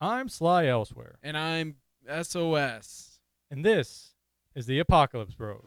I'm 0.00 0.28
Sly 0.28 0.66
Elsewhere, 0.66 1.18
And 1.22 1.36
I'm 1.36 1.76
SOS. 2.22 3.18
and 3.50 3.64
this 3.64 4.14
is 4.54 4.66
the 4.66 4.78
Apocalypse 4.78 5.34
Bros. 5.34 5.64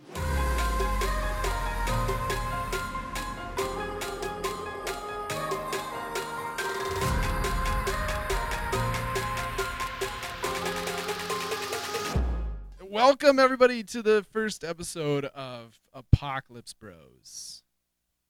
Welcome, 12.81 13.37
everybody, 13.39 13.83
to 13.83 14.01
the 14.01 14.25
first 14.31 14.63
episode 14.63 15.25
of 15.25 15.79
Apocalypse 15.93 16.73
Bros. 16.73 17.61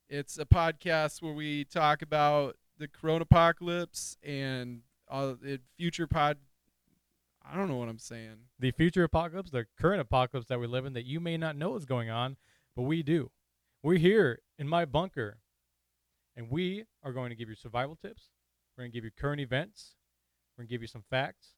It's 0.09 0.37
a 0.37 0.45
podcast 0.45 1.21
where 1.21 1.33
we 1.33 1.63
talk 1.63 2.01
about 2.01 2.57
the 2.77 2.87
corona 2.87 3.21
apocalypse 3.23 4.17
and 4.23 4.81
uh, 5.09 5.33
future 5.77 6.07
pod. 6.07 6.37
I 7.43 7.55
don't 7.55 7.67
know 7.67 7.77
what 7.77 7.89
I'm 7.89 7.99
saying. 7.99 8.35
The 8.59 8.71
future 8.71 9.03
apocalypse, 9.03 9.51
the 9.51 9.65
current 9.79 10.01
apocalypse 10.01 10.47
that 10.47 10.59
we 10.59 10.67
live 10.67 10.85
in 10.85 10.93
that 10.93 11.05
you 11.05 11.19
may 11.19 11.37
not 11.37 11.55
know 11.55 11.75
is 11.75 11.85
going 11.85 12.09
on, 12.09 12.37
but 12.75 12.83
we 12.83 13.01
do. 13.01 13.31
We're 13.81 13.97
here 13.97 14.39
in 14.57 14.67
my 14.67 14.85
bunker, 14.85 15.39
and 16.35 16.51
we 16.51 16.83
are 17.03 17.13
going 17.13 17.29
to 17.29 17.35
give 17.35 17.49
you 17.49 17.55
survival 17.55 17.95
tips. 17.95 18.29
We're 18.77 18.83
going 18.83 18.91
to 18.91 18.97
give 18.97 19.05
you 19.05 19.11
current 19.11 19.41
events. 19.41 19.95
We're 20.55 20.63
going 20.63 20.67
to 20.67 20.73
give 20.73 20.81
you 20.81 20.87
some 20.87 21.03
facts. 21.09 21.53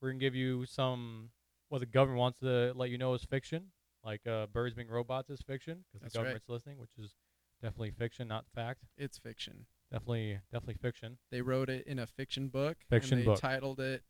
We're 0.00 0.10
going 0.10 0.18
to 0.18 0.26
give 0.26 0.34
you 0.34 0.66
some 0.66 1.30
what 1.68 1.78
the 1.78 1.86
government 1.86 2.18
wants 2.18 2.40
to 2.40 2.72
let 2.76 2.90
you 2.90 2.98
know 2.98 3.14
is 3.14 3.24
fiction, 3.24 3.68
like 4.04 4.26
uh, 4.26 4.46
birds 4.46 4.74
being 4.74 4.88
robots 4.88 5.30
is 5.30 5.40
fiction 5.40 5.84
because 5.92 6.12
the 6.12 6.18
right. 6.18 6.24
government's 6.24 6.48
listening, 6.48 6.78
which 6.78 6.90
is 6.98 7.14
definitely 7.62 7.92
fiction, 7.92 8.28
not 8.28 8.44
fact. 8.54 8.80
It's 8.98 9.16
fiction. 9.16 9.66
Definitely, 9.92 10.40
definitely 10.50 10.78
fiction. 10.80 11.18
They 11.30 11.42
wrote 11.42 11.68
it 11.68 11.86
in 11.86 11.98
a 11.98 12.06
fiction 12.06 12.48
book. 12.48 12.78
Fiction 12.88 13.18
and 13.18 13.22
they 13.22 13.26
book. 13.26 13.40
titled 13.40 13.78
it 13.78 14.02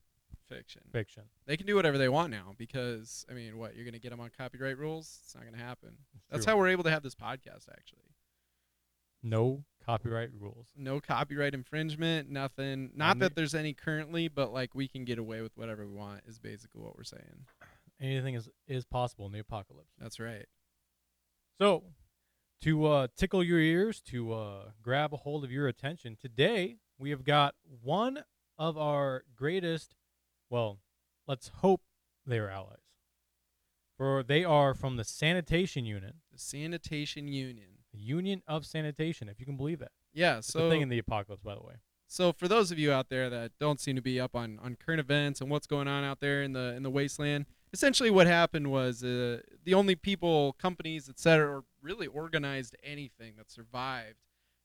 fiction. 0.49 0.83
Fiction. 0.93 1.25
They 1.47 1.57
can 1.57 1.67
do 1.67 1.75
whatever 1.75 1.99
they 1.99 2.09
want 2.09 2.31
now 2.31 2.55
because 2.57 3.25
I 3.31 3.35
mean, 3.35 3.59
what 3.59 3.75
you're 3.75 3.85
gonna 3.85 3.99
get 3.99 4.11
them 4.11 4.21
on 4.21 4.31
copyright 4.37 4.79
rules? 4.79 5.21
It's 5.25 5.35
not 5.35 5.45
gonna 5.45 5.63
happen. 5.63 5.97
That's 6.31 6.45
true. 6.45 6.53
how 6.53 6.59
we're 6.59 6.69
able 6.69 6.85
to 6.85 6.91
have 6.91 7.03
this 7.03 7.15
podcast. 7.15 7.69
Actually, 7.71 8.11
No 9.23 9.65
copyright 9.85 10.31
rules. 10.39 10.69
no 10.77 11.01
copyright 11.01 11.55
infringement, 11.55 12.31
nothing. 12.31 12.91
Not 12.95 13.19
that 13.19 13.35
there's 13.35 13.55
any 13.55 13.73
currently, 13.73 14.29
but 14.29 14.53
like 14.53 14.75
we 14.75 14.89
can 14.89 15.05
get 15.05 15.19
away 15.19 15.43
with 15.43 15.57
whatever 15.57 15.87
we 15.87 15.95
want. 15.95 16.23
Is 16.27 16.39
basically 16.39 16.83
what 16.83 16.97
we're 16.97 17.05
saying. 17.05 17.47
Anything 18.01 18.35
is 18.35 18.49
is 18.67 18.85
possible 18.85 19.27
in 19.27 19.33
the 19.33 19.41
apocalypse. 19.41 19.93
That's 19.99 20.21
right. 20.21 20.47
So, 21.61 21.85
to 22.63 22.87
uh, 22.87 23.07
tickle 23.17 23.43
your 23.43 23.59
ears, 23.59 24.01
to 24.01 24.33
uh, 24.33 24.63
grab 24.83 25.13
a 25.13 25.19
hold 25.19 25.45
of 25.45 25.51
your 25.51 25.67
attention, 25.69 26.17
today 26.21 26.77
we 26.99 27.11
have 27.11 27.25
got 27.25 27.55
one 27.83 28.25
of 28.57 28.79
our 28.79 29.25
greatest, 29.35 29.95
well, 30.49 30.79
let's 31.27 31.49
hope 31.57 31.83
they 32.25 32.39
are 32.39 32.49
allies. 32.49 32.79
For 33.97 34.23
they 34.23 34.45
are 34.45 34.75
from 34.75 34.97
the 34.97 35.05
Sanitation 35.05 35.85
Unit, 35.85 36.15
The 36.33 36.39
Sanitation 36.39 37.29
Union. 37.29 37.69
the 37.93 37.99
Union 37.99 38.43
of 38.47 38.65
Sanitation, 38.65 39.29
if 39.29 39.39
you 39.39 39.47
can 39.47 39.57
believe 39.57 39.81
that. 39.81 39.93
Yeah. 40.15 40.39
It's 40.39 40.47
So 40.47 40.71
thing 40.71 40.83
in 40.83 40.89
the 40.89 40.99
apocalypse, 40.99 41.43
by 41.43 41.55
the 41.55 41.61
way. 41.61 41.75
So 42.07 42.33
for 42.33 42.47
those 42.47 42.71
of 42.71 42.79
you 42.79 42.93
out 42.93 43.09
there 43.09 43.29
that 43.31 43.53
don't 43.59 43.81
seem 43.81 43.97
to 43.97 44.03
be 44.03 44.21
up 44.21 44.37
on, 44.37 44.59
on 44.63 44.77
current 44.77 45.01
events 45.01 45.41
and 45.41 45.51
what's 45.51 45.67
going 45.67 45.89
on 45.89 46.05
out 46.05 46.21
there 46.21 46.43
in 46.43 46.53
the 46.53 46.75
in 46.75 46.83
the 46.83 46.91
wasteland, 46.91 47.47
essentially 47.73 48.11
what 48.11 48.27
happened 48.27 48.71
was 48.71 49.03
uh, 49.03 49.41
the 49.65 49.75
only 49.75 49.95
people, 49.95 50.55
companies, 50.55 51.09
etc., 51.09 51.49
or 51.59 51.65
really 51.81 52.07
organized 52.07 52.77
anything 52.83 53.35
that 53.37 53.51
survived 53.51 54.17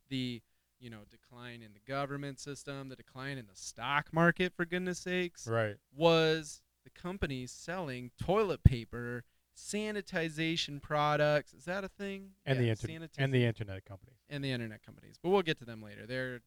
the 0.09 0.41
you 0.79 0.89
know 0.89 0.99
decline 1.09 1.61
in 1.61 1.73
the 1.73 1.79
government 1.91 2.39
system, 2.39 2.89
the 2.89 2.95
decline 2.95 3.37
in 3.37 3.47
the 3.47 3.55
stock 3.55 4.07
market, 4.13 4.53
for 4.55 4.65
goodness 4.65 4.99
sakes, 4.99 5.47
Right. 5.47 5.75
was 5.95 6.61
the 6.83 6.89
companies 6.91 7.51
selling 7.51 8.11
toilet 8.21 8.63
paper, 8.63 9.23
sanitization 9.55 10.81
products. 10.81 11.53
Is 11.53 11.65
that 11.65 11.83
a 11.83 11.89
thing? 11.89 12.31
And 12.45 12.59
the 12.59 12.69
internet 12.69 13.09
and 13.17 13.33
the 13.33 13.43
internet 13.45 13.85
companies. 13.85 14.17
and 14.29 14.43
the 14.43 14.51
internet 14.51 14.83
companies. 14.85 15.17
But 15.21 15.29
we'll 15.29 15.41
get 15.41 15.57
to 15.59 15.65
them 15.65 15.81
later. 15.81 16.05
They're, 16.05 16.41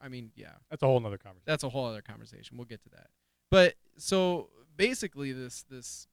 I 0.00 0.08
mean, 0.08 0.30
yeah, 0.36 0.52
That's 0.70 0.82
a 0.82 0.86
whole 0.86 1.00
nother 1.00 1.18
conversation. 1.18 1.44
that's 1.46 1.64
a 1.64 1.68
whole 1.68 1.86
other 1.86 2.02
conversation. 2.02 2.56
We'll 2.56 2.66
get 2.66 2.82
to 2.84 2.90
that. 2.90 3.08
But 3.50 3.74
so 3.96 4.50
basically, 4.76 5.32
this 5.32 5.62
this 5.62 6.08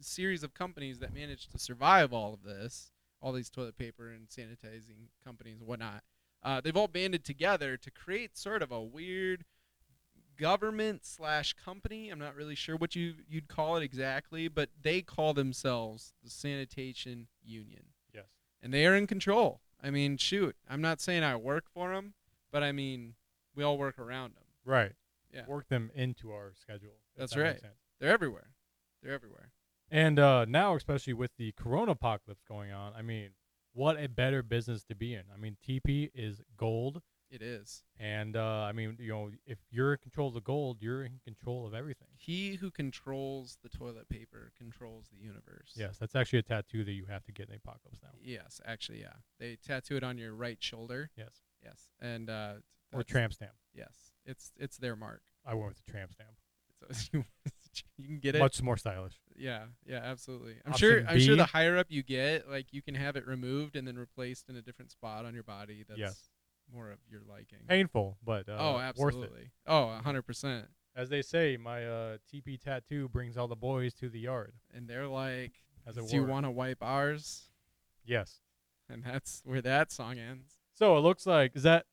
series 0.00 0.42
of 0.42 0.54
companies 0.54 0.98
that 0.98 1.14
managed 1.14 1.52
to 1.52 1.58
survive 1.58 2.12
all 2.12 2.34
of 2.34 2.42
this, 2.42 2.90
all 3.20 3.32
these 3.32 3.50
toilet 3.50 3.78
paper 3.78 4.10
and 4.10 4.28
sanitizing 4.28 5.08
companies 5.24 5.60
and 5.60 5.68
whatnot, 5.68 6.02
uh, 6.42 6.60
they've 6.60 6.76
all 6.76 6.88
banded 6.88 7.24
together 7.24 7.76
to 7.76 7.90
create 7.90 8.36
sort 8.36 8.62
of 8.62 8.72
a 8.72 8.80
weird 8.82 9.44
government 10.38 11.04
slash 11.04 11.54
company. 11.54 12.10
I'm 12.10 12.18
not 12.18 12.34
really 12.34 12.54
sure 12.54 12.76
what 12.76 12.96
you 12.96 13.14
you'd 13.28 13.48
call 13.48 13.76
it 13.76 13.82
exactly, 13.82 14.48
but 14.48 14.70
they 14.80 15.02
call 15.02 15.34
themselves 15.34 16.12
the 16.22 16.30
Sanitation 16.30 17.28
Union 17.42 17.84
yes. 18.12 18.24
and 18.62 18.72
they 18.72 18.86
are 18.86 18.96
in 18.96 19.06
control. 19.06 19.60
I 19.82 19.90
mean, 19.90 20.16
shoot, 20.16 20.56
I'm 20.68 20.80
not 20.80 21.00
saying 21.00 21.24
I 21.24 21.36
work 21.36 21.64
for 21.72 21.94
them, 21.94 22.14
but 22.50 22.62
I 22.62 22.72
mean, 22.72 23.14
we 23.54 23.64
all 23.64 23.78
work 23.78 23.98
around 23.98 24.34
them. 24.34 24.44
Right. 24.64 24.92
Yeah. 25.32 25.46
Work 25.46 25.68
them 25.68 25.90
into 25.94 26.32
our 26.32 26.52
schedule. 26.60 26.98
That's 27.16 27.34
that 27.34 27.40
right. 27.40 27.60
They're 28.02 28.10
everywhere. 28.10 28.50
They're 29.00 29.14
everywhere. 29.14 29.52
And 29.88 30.18
uh, 30.18 30.44
now, 30.46 30.74
especially 30.74 31.12
with 31.12 31.30
the 31.38 31.52
corona 31.52 31.92
apocalypse 31.92 32.42
going 32.48 32.72
on, 32.72 32.94
I 32.98 33.02
mean, 33.02 33.30
what 33.74 33.96
a 33.96 34.08
better 34.08 34.42
business 34.42 34.82
to 34.86 34.96
be 34.96 35.14
in. 35.14 35.22
I 35.32 35.38
mean, 35.38 35.56
TP 35.64 36.10
is 36.12 36.42
gold. 36.56 37.00
It 37.30 37.42
is. 37.42 37.84
And 38.00 38.36
uh, 38.36 38.62
I 38.62 38.72
mean, 38.72 38.96
you 38.98 39.10
know, 39.10 39.30
if 39.46 39.58
you're 39.70 39.92
in 39.92 39.98
control 39.98 40.28
of 40.28 40.34
the 40.34 40.40
gold, 40.40 40.78
you're 40.80 41.04
in 41.04 41.20
control 41.24 41.64
of 41.64 41.74
everything. 41.74 42.08
He 42.16 42.56
who 42.56 42.72
controls 42.72 43.58
the 43.62 43.68
toilet 43.68 44.08
paper 44.08 44.50
controls 44.58 45.06
the 45.12 45.24
universe. 45.24 45.70
Yes, 45.76 45.98
that's 45.98 46.16
actually 46.16 46.40
a 46.40 46.42
tattoo 46.42 46.82
that 46.82 46.92
you 46.92 47.04
have 47.08 47.24
to 47.26 47.32
get 47.32 47.46
in 47.46 47.52
the 47.52 47.60
apocalypse 47.64 48.00
now. 48.02 48.10
Yes, 48.20 48.60
actually, 48.66 49.00
yeah. 49.00 49.14
They 49.38 49.56
tattoo 49.64 49.96
it 49.96 50.02
on 50.02 50.18
your 50.18 50.34
right 50.34 50.58
shoulder. 50.60 51.10
Yes. 51.16 51.42
Yes, 51.62 51.88
and 52.00 52.28
uh, 52.28 52.54
Or 52.92 53.04
tramp 53.04 53.32
stamp. 53.32 53.52
Yes, 53.72 53.94
it's 54.26 54.50
it's 54.58 54.76
their 54.76 54.96
mark. 54.96 55.22
I 55.46 55.54
went 55.54 55.68
with 55.68 55.84
the 55.84 55.92
tramp 55.92 56.12
stamp. 56.12 56.30
So 57.12 57.24
you, 57.96 58.06
can 58.06 58.18
get 58.18 58.34
it. 58.34 58.38
Much 58.38 58.60
more 58.62 58.76
stylish. 58.76 59.14
Yeah, 59.36 59.64
yeah, 59.86 60.00
absolutely. 60.02 60.54
I'm 60.66 60.72
Option 60.72 60.88
sure. 60.88 61.04
I'm 61.08 61.18
sure 61.20 61.34
B. 61.34 61.38
the 61.38 61.46
higher 61.46 61.76
up 61.78 61.86
you 61.88 62.02
get, 62.02 62.48
like 62.50 62.66
you 62.72 62.82
can 62.82 62.94
have 62.94 63.16
it 63.16 63.26
removed 63.26 63.76
and 63.76 63.86
then 63.86 63.96
replaced 63.96 64.48
in 64.48 64.56
a 64.56 64.62
different 64.62 64.90
spot 64.90 65.24
on 65.24 65.34
your 65.34 65.42
body. 65.42 65.84
That's 65.88 65.98
Yes. 66.00 66.28
more 66.72 66.90
of 66.90 66.98
your 67.10 67.22
liking. 67.28 67.58
Painful, 67.68 68.18
but 68.24 68.48
uh, 68.48 68.56
oh, 68.58 68.72
worth 68.74 68.82
it. 68.82 68.86
absolutely. 68.88 69.50
Oh, 69.66 69.88
a 69.90 70.02
hundred 70.02 70.22
percent. 70.22 70.66
As 70.94 71.08
they 71.08 71.22
say, 71.22 71.56
my 71.56 71.86
uh, 71.86 72.16
TP 72.32 72.60
tattoo 72.60 73.08
brings 73.08 73.36
all 73.38 73.48
the 73.48 73.56
boys 73.56 73.94
to 73.94 74.10
the 74.10 74.20
yard. 74.20 74.52
And 74.74 74.86
they're 74.86 75.08
like, 75.08 75.52
As 75.86 75.96
it 75.96 76.06
"Do 76.08 76.16
you 76.16 76.22
were. 76.22 76.28
want 76.28 76.44
to 76.44 76.50
wipe 76.50 76.82
ours?" 76.82 77.48
Yes. 78.04 78.40
And 78.90 79.02
that's 79.02 79.40
where 79.44 79.62
that 79.62 79.90
song 79.90 80.18
ends. 80.18 80.58
So 80.74 80.96
it 80.98 81.00
looks 81.00 81.26
like 81.26 81.52
is 81.54 81.62
that 81.62 81.86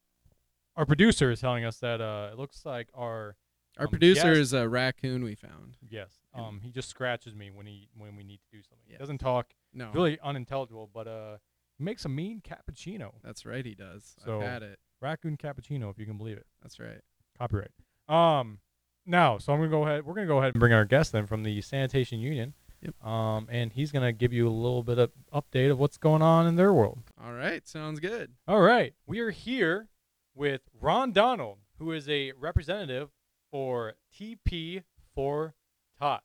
our 0.75 0.85
producer 0.85 1.31
is 1.31 1.39
telling 1.39 1.63
us 1.63 1.77
that 1.77 2.01
uh, 2.01 2.29
it 2.33 2.37
looks 2.37 2.65
like 2.65 2.89
our 2.93 3.35
Our 3.79 3.85
Um, 3.85 3.89
producer 3.91 4.27
yes. 4.29 4.37
is 4.37 4.53
a 4.53 4.67
raccoon 4.69 5.23
we 5.23 5.33
found. 5.35 5.77
Yes. 5.89 6.11
Um, 6.33 6.59
he 6.61 6.69
just 6.71 6.89
scratches 6.89 7.33
me 7.33 7.49
when 7.49 7.65
he 7.65 7.89
when 7.97 8.15
we 8.15 8.23
need 8.23 8.41
to 8.41 8.47
do 8.51 8.61
something. 8.61 8.85
Yeah. 8.87 8.93
He 8.95 8.99
doesn't 8.99 9.17
talk. 9.19 9.53
No, 9.73 9.91
Really 9.93 10.19
unintelligible, 10.21 10.89
but 10.93 11.07
uh, 11.07 11.37
he 11.77 11.83
makes 11.83 12.05
a 12.05 12.09
mean 12.09 12.41
cappuccino. 12.41 13.13
that's 13.23 13.45
right. 13.45 13.65
He 13.65 13.73
does. 13.75 14.15
So- 14.23 14.41
I've 14.41 14.47
had 14.47 14.63
it. 14.63 14.79
Raccoon 15.01 15.37
cappuccino, 15.37 15.89
if 15.89 15.97
you 15.97 16.05
can 16.05 16.17
believe 16.17 16.37
it. 16.37 16.45
That's 16.61 16.77
right. 16.79 16.99
Copyright. 17.37 17.71
Um, 18.09 18.59
now, 19.05 19.37
so 19.37 19.53
I'm 19.53 19.59
gonna 19.59 19.71
go 19.71 19.83
ahead. 19.83 20.05
We're 20.05 20.13
gonna 20.13 20.27
go 20.27 20.39
ahead 20.39 20.53
and 20.53 20.59
bring 20.59 20.73
our 20.73 20.83
guest 20.85 21.11
then 21.13 21.25
from 21.25 21.43
the 21.43 21.61
Sanitation 21.61 22.19
Union. 22.19 22.53
Yep. 22.81 23.03
Um, 23.05 23.47
and 23.49 23.71
he's 23.73 23.91
gonna 23.93 24.11
give 24.13 24.33
you 24.33 24.47
a 24.47 24.51
little 24.51 24.83
bit 24.83 24.99
of 24.99 25.11
update 25.33 25.71
of 25.71 25.79
what's 25.79 25.97
going 25.97 26.21
on 26.21 26.47
in 26.47 26.55
their 26.57 26.73
world. 26.73 26.99
All 27.21 27.33
right, 27.33 27.65
sounds 27.67 27.99
good. 27.99 28.33
All 28.47 28.61
right, 28.61 28.93
we 29.07 29.19
are 29.19 29.31
here 29.31 29.87
with 30.35 30.61
Ron 30.79 31.11
Donald, 31.13 31.59
who 31.77 31.91
is 31.91 32.07
a 32.09 32.31
representative 32.33 33.09
for 33.51 33.93
TP 34.13 34.83
for 35.13 35.55
Tots. 35.99 36.23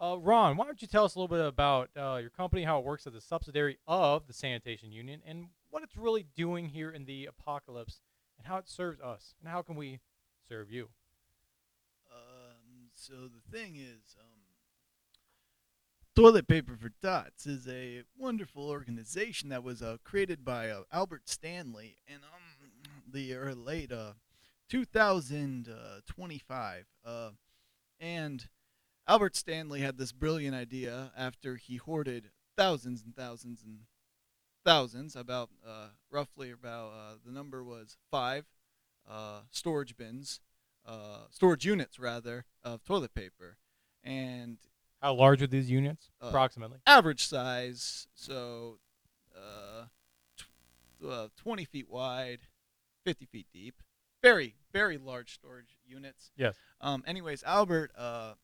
Uh, 0.00 0.16
Ron, 0.18 0.56
why 0.56 0.64
don't 0.64 0.80
you 0.80 0.88
tell 0.88 1.04
us 1.04 1.14
a 1.14 1.18
little 1.18 1.36
bit 1.36 1.44
about 1.44 1.90
uh, 1.96 2.16
your 2.16 2.30
company, 2.30 2.64
how 2.64 2.78
it 2.78 2.84
works 2.84 3.06
as 3.06 3.14
a 3.14 3.20
subsidiary 3.20 3.78
of 3.86 4.26
the 4.26 4.32
Sanitation 4.32 4.92
Union, 4.92 5.20
and 5.26 5.48
what 5.68 5.82
it's 5.82 5.96
really 5.96 6.24
doing 6.34 6.68
here 6.68 6.90
in 6.90 7.04
the 7.04 7.26
apocalypse, 7.26 8.00
and 8.38 8.46
how 8.46 8.56
it 8.56 8.68
serves 8.68 9.00
us, 9.00 9.34
and 9.40 9.50
how 9.50 9.60
can 9.60 9.76
we 9.76 10.00
serve 10.48 10.70
you? 10.70 10.88
Um, 12.10 12.88
so 12.94 13.12
the 13.12 13.56
thing 13.56 13.76
is, 13.76 14.16
um, 14.18 14.40
Toilet 16.16 16.48
Paper 16.48 16.76
for 16.80 16.90
Tots 17.02 17.46
is 17.46 17.68
a 17.68 18.02
wonderful 18.16 18.68
organization 18.68 19.50
that 19.50 19.62
was 19.62 19.82
uh, 19.82 19.98
created 20.02 20.44
by 20.44 20.70
uh, 20.70 20.82
Albert 20.90 21.28
Stanley 21.28 21.98
in 22.08 22.16
um, 22.16 23.02
the 23.12 23.34
late 23.54 23.92
uh, 23.92 24.12
2025. 24.70 26.84
Uh, 27.04 27.30
and 27.98 28.48
Albert 29.06 29.36
Stanley 29.36 29.80
had 29.80 29.98
this 29.98 30.12
brilliant 30.12 30.54
idea 30.54 31.12
after 31.16 31.56
he 31.56 31.76
hoarded 31.76 32.30
thousands 32.56 33.02
and 33.02 33.14
thousands 33.14 33.62
and 33.64 33.80
thousands, 34.64 35.16
about 35.16 35.50
uh, 35.66 35.88
roughly 36.10 36.50
about 36.50 36.92
uh, 36.92 37.14
the 37.24 37.32
number 37.32 37.64
was 37.64 37.96
five 38.10 38.44
uh, 39.08 39.40
storage 39.50 39.96
bins 39.96 40.40
uh, 40.86 41.24
storage 41.30 41.64
units 41.66 41.98
rather 41.98 42.44
of 42.64 42.82
toilet 42.84 43.14
paper, 43.14 43.58
and 44.02 44.56
How 45.02 45.12
large 45.14 45.42
are 45.42 45.46
these 45.46 45.70
units, 45.70 46.10
Uh, 46.22 46.28
approximately? 46.28 46.78
average 46.86 47.26
size, 47.26 48.06
so 48.14 48.78
uh, 49.36 49.84
tw- 50.38 51.04
uh, 51.06 51.28
20 51.36 51.64
feet 51.66 51.88
wide, 51.88 52.40
50 53.04 53.26
feet 53.26 53.46
deep. 53.52 53.82
Very, 54.22 54.54
very 54.72 54.98
large 54.98 55.34
storage 55.34 55.76
units. 55.86 56.30
Yes. 56.36 56.54
Um, 56.80 57.02
anyways, 57.06 57.42
Albert 57.44 57.90
uh, 57.96 58.34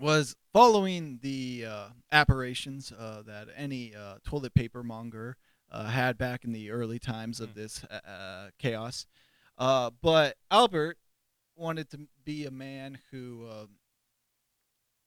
was 0.00 0.36
following 0.52 1.18
the 1.22 1.64
uh, 1.68 1.88
apparitions 2.12 2.92
uh, 2.92 3.22
that 3.26 3.48
any 3.56 3.94
uh, 3.94 4.16
toilet 4.24 4.54
paper 4.54 4.82
monger 4.82 5.36
uh, 5.70 5.86
had 5.86 6.16
back 6.16 6.44
in 6.44 6.52
the 6.52 6.70
early 6.70 6.98
times 6.98 7.40
of 7.40 7.50
Mm. 7.50 7.54
this 7.54 7.84
uh, 7.84 8.50
chaos. 8.58 9.06
Uh, 9.58 9.90
but 10.00 10.36
Albert 10.50 10.98
wanted 11.56 11.90
to 11.90 12.06
be 12.24 12.46
a 12.46 12.50
man 12.50 12.98
who 13.10 13.46
uh, 13.50 13.66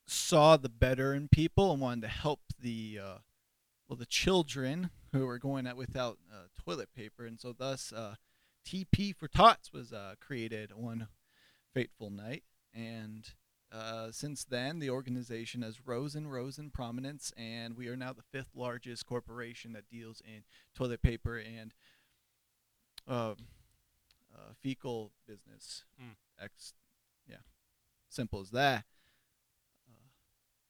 saw 0.06 0.58
the 0.58 0.70
better 0.70 1.14
in 1.14 1.28
people 1.30 1.72
and 1.72 1.82
wanted 1.82 2.02
to 2.02 2.08
help 2.10 2.42
the 2.60 3.00
uh, 3.02 3.18
well 3.88 3.96
the 3.96 4.06
children 4.06 4.90
who 5.14 5.26
were 5.26 5.40
going 5.40 5.66
out 5.68 5.78
without 5.78 6.18
uh, 6.32 6.48
toilet 6.64 6.90
paper, 6.96 7.26
and 7.26 7.40
so 7.40 7.54
thus 7.58 7.92
uh, 7.94 8.16
TP 8.66 9.16
for 9.16 9.28
Tots 9.28 9.74
was 9.74 9.92
uh, 9.92 10.16
created 10.20 10.72
one 10.76 11.08
fateful 11.74 12.10
night, 12.10 12.44
and 12.74 13.30
uh, 13.72 14.12
since 14.12 14.44
then 14.44 14.80
the 14.80 14.90
organization 14.90 15.62
has 15.62 15.86
rose 15.86 16.16
and 16.16 16.32
rose 16.32 16.58
in 16.58 16.70
prominence, 16.70 17.32
and 17.38 17.78
we 17.78 17.88
are 17.88 17.96
now 17.96 18.14
the 18.14 18.24
fifth 18.32 18.52
largest 18.56 19.06
corporation 19.06 19.74
that 19.74 19.90
deals 19.90 20.22
in 20.26 20.44
toilet 20.76 21.02
paper 21.02 21.38
and 21.38 21.74
uh, 23.08 23.34
uh, 24.34 24.54
fecal 24.62 25.12
business. 25.28 25.86
Mm. 26.02 26.16
Ex, 26.42 26.74
yeah, 27.28 27.38
simple 28.10 28.42
as 28.42 28.52
that. 28.52 28.84
Uh, 29.90 30.10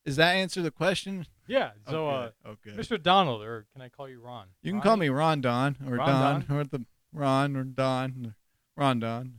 does 0.06 0.18
that 0.18 0.36
answer 0.36 0.62
the 0.62 0.72
question? 0.72 1.26
Yeah. 1.48 1.72
So, 1.90 2.08
oh, 2.08 2.10
uh, 2.10 2.30
oh, 2.46 2.56
good. 2.64 2.78
Mr. 2.78 3.02
Donald, 3.02 3.42
or 3.42 3.66
can 3.74 3.82
I 3.82 3.90
call 3.90 4.08
you 4.08 4.22
Ron? 4.22 4.48
You 4.62 4.72
can 4.72 4.82
call 4.82 4.98
me 4.98 5.10
Ron 5.10 5.42
Don 5.42 5.76
or 5.88 5.96
Ron 5.96 6.08
Don, 6.08 6.46
Don? 6.48 6.58
or 6.58 6.64
the 6.64 6.86
Ron 7.14 7.56
or 7.56 7.64
Don, 7.64 8.36
Ron 8.76 9.00
Don. 9.00 9.34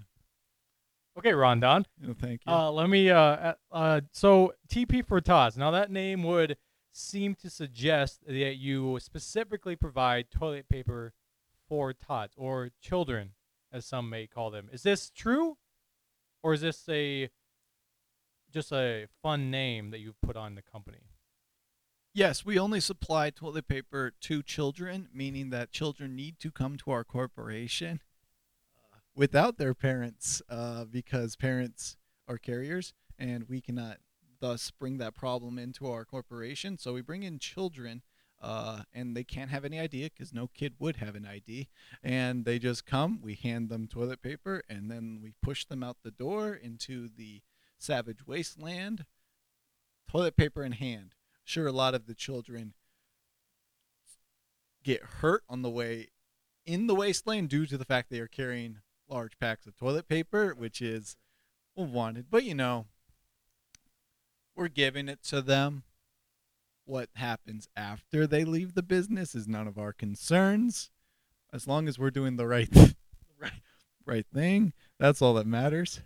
Okay, 1.19 1.33
Ron 1.33 1.61
Don. 1.61 1.87
You 2.01 2.15
thank 2.15 2.43
you. 2.47 2.53
Uh, 2.53 2.71
let 2.71 2.89
me. 2.89 3.11
Uh, 3.11 3.19
uh, 3.19 3.55
uh, 3.71 4.01
so 4.13 4.55
TP 4.69 5.07
for 5.07 5.21
Tots. 5.21 5.57
Now 5.57 5.71
that 5.71 5.91
name 5.91 6.23
would 6.23 6.57
seem 6.93 7.35
to 7.37 7.51
suggest 7.51 8.21
that 8.27 8.57
you 8.57 8.99
specifically 9.01 9.77
provide 9.77 10.31
toilet 10.31 10.69
paper 10.69 11.13
for 11.69 11.93
tots 11.93 12.35
or 12.37 12.71
children, 12.81 13.31
as 13.73 13.87
some 13.87 14.11
may 14.11 14.27
call 14.27 14.51
them. 14.51 14.69
Is 14.73 14.83
this 14.83 15.11
true, 15.11 15.57
or 16.43 16.55
is 16.55 16.61
this 16.61 16.87
a 16.89 17.31
just 18.53 18.73
a 18.73 19.07
fun 19.23 19.51
name 19.51 19.91
that 19.91 20.01
you've 20.01 20.21
put 20.21 20.37
on 20.37 20.55
the 20.55 20.63
company? 20.63 21.12
Yes, 22.13 22.45
we 22.45 22.59
only 22.59 22.81
supply 22.81 23.31
toilet 23.31 23.69
paper 23.69 24.13
to 24.21 24.43
children, 24.43 25.09
meaning 25.13 25.51
that 25.51 25.73
children 25.73 26.15
need 26.15 26.39
to 26.41 26.51
come 26.51 26.77
to 26.79 26.91
our 26.91 27.05
corporation 27.05 28.01
uh, 28.93 28.99
without 29.15 29.59
their 29.59 29.75
parents 29.75 30.43
uh, 30.49 30.85
because 30.85 31.37
parents 31.37 31.97
are 32.29 32.39
carriers 32.39 32.95
and 33.19 33.49
we 33.49 33.61
cannot 33.61 33.99
thus 34.41 34.71
bring 34.71 34.99
that 34.99 35.15
problem 35.15 35.59
into 35.59 35.91
our 35.91 36.05
corporation. 36.05 36.77
So 36.79 36.93
we 36.93 37.03
bring 37.03 37.23
in 37.23 37.39
children. 37.39 38.03
Uh, 38.45 38.83
and 38.93 39.17
they 39.17 39.23
can't 39.23 39.51
have 39.51 39.65
any 39.65 39.79
idea 39.79 40.11
because 40.11 40.35
no 40.35 40.49
kid 40.49 40.75
would 40.81 40.97
have 40.97 41.15
an 41.15 41.25
ID. 41.25 41.69
And 42.03 42.45
they 42.45 42.59
just 42.59 42.85
come, 42.85 43.21
we 43.23 43.37
hand 43.37 43.69
them 43.69 43.87
toilet 43.87 44.21
paper, 44.21 44.65
and 44.69 44.91
then 44.91 45.21
we 45.23 45.35
push 45.41 45.65
them 45.65 45.85
out 45.85 45.99
the 46.03 46.11
door 46.11 46.53
into 46.53 47.09
the 47.09 47.43
savage 47.79 48.27
wasteland, 48.27 49.07
toilet 50.11 50.37
paper 50.37 50.65
in 50.65 50.73
hand. 50.73 51.15
Sure, 51.45 51.67
a 51.67 51.73
lot 51.73 51.95
of 51.95 52.07
the 52.07 52.15
children 52.15 52.75
get 54.83 55.03
hurt 55.03 55.43
on 55.49 55.63
the 55.63 55.71
way 55.71 56.09
in 56.65 56.87
the 56.87 56.95
wasteland 56.95 57.49
due 57.49 57.67
to 57.67 57.77
the 57.77 57.85
fact 57.85 58.11
they 58.11 58.21
are 58.21 58.29
carrying 58.29 58.79
large 59.09 59.39
packs 59.39 59.67
of 59.67 59.77
toilet 59.77 60.09
paper, 60.09 60.55
which 60.57 60.81
is 60.81 61.17
wanted. 61.77 62.27
But 62.31 62.45
you 62.45 62.55
know, 62.55 62.87
we're 64.55 64.69
giving 64.69 65.09
it 65.09 65.23
to 65.25 65.43
them. 65.43 65.85
What 66.85 67.11
happens 67.15 67.69
after 67.77 68.27
they 68.27 68.45
leave 68.45 68.75
the 68.75 68.83
business 68.83 69.35
is 69.35 69.47
none 69.47 69.69
of 69.69 69.79
our 69.79 69.93
concerns. 69.93 70.91
As 71.53 71.69
long 71.69 71.87
as 71.87 71.99
we're 71.99 72.11
doing 72.11 72.37
the 72.37 72.47
right, 72.47 72.69
right, 73.39 73.63
right 74.05 74.27
thing, 74.33 74.73
that's 74.99 75.23
all 75.23 75.35
that 75.35 75.47
matters. 75.47 76.01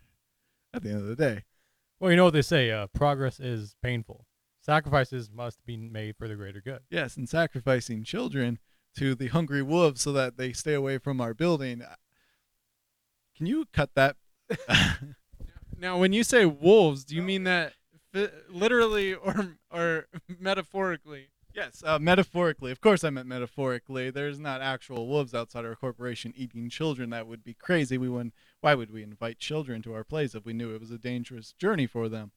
At 0.75 0.83
the 0.83 0.91
end 0.91 0.99
of 0.99 1.07
the 1.07 1.17
day. 1.17 1.45
Well, 1.99 2.11
you 2.11 2.17
know 2.17 2.25
what 2.25 2.35
they 2.35 2.43
say: 2.43 2.71
uh, 2.71 2.89
progress 2.89 3.41
is 3.41 3.75
painful. 3.83 4.27
Sacrifices 4.67 5.31
must 5.33 5.65
be 5.65 5.77
made 5.77 6.17
for 6.17 6.27
the 6.27 6.35
greater 6.35 6.61
good. 6.61 6.81
Yes, 6.91 7.17
and 7.17 7.29
sacrificing 7.29 8.03
children 8.03 8.59
to 8.97 9.15
the 9.15 9.29
hungry 9.29 9.63
wolves 9.63 10.03
so 10.03 10.11
that 10.13 10.39
they 10.39 10.53
stay 10.53 10.75
away 10.75 10.99
from 10.99 11.21
our 11.21 11.35
building. 11.35 11.85
Can 13.37 13.47
you 13.47 13.67
cut 13.73 13.91
that? 13.95 14.17
Now, 15.79 15.99
when 15.99 16.15
you 16.15 16.25
say 16.25 16.47
wolves, 16.47 17.05
do 17.05 17.15
you 17.15 17.21
mean 17.21 17.45
that 17.45 17.75
fi- 18.11 18.31
literally 18.49 19.13
or 19.13 19.59
or 19.71 20.07
metaphorically? 20.41 21.29
yes, 21.55 21.83
uh, 21.85 21.99
metaphorically. 21.99 22.73
Of 22.73 22.81
course, 22.81 23.05
I 23.05 23.11
meant 23.11 23.29
metaphorically. 23.29 24.09
There's 24.11 24.39
not 24.39 24.63
actual 24.63 25.07
wolves 25.07 25.35
outside 25.35 25.67
our 25.67 25.77
corporation 25.77 26.33
eating 26.35 26.71
children. 26.71 27.11
That 27.11 27.27
would 27.27 27.45
be 27.45 27.53
crazy. 27.53 27.99
We 27.99 28.09
wouldn't. 28.09 28.33
Why 28.63 28.75
would 28.75 28.91
we 28.91 29.03
invite 29.03 29.39
children 29.39 29.83
to 29.83 29.93
our 29.93 30.03
place 30.03 30.35
if 30.35 30.47
we 30.47 30.55
knew 30.55 30.75
it 30.75 30.81
was 30.81 30.91
a 30.91 30.99
dangerous 30.99 31.53
journey 31.53 31.87
for 31.87 32.09
them? 32.09 32.33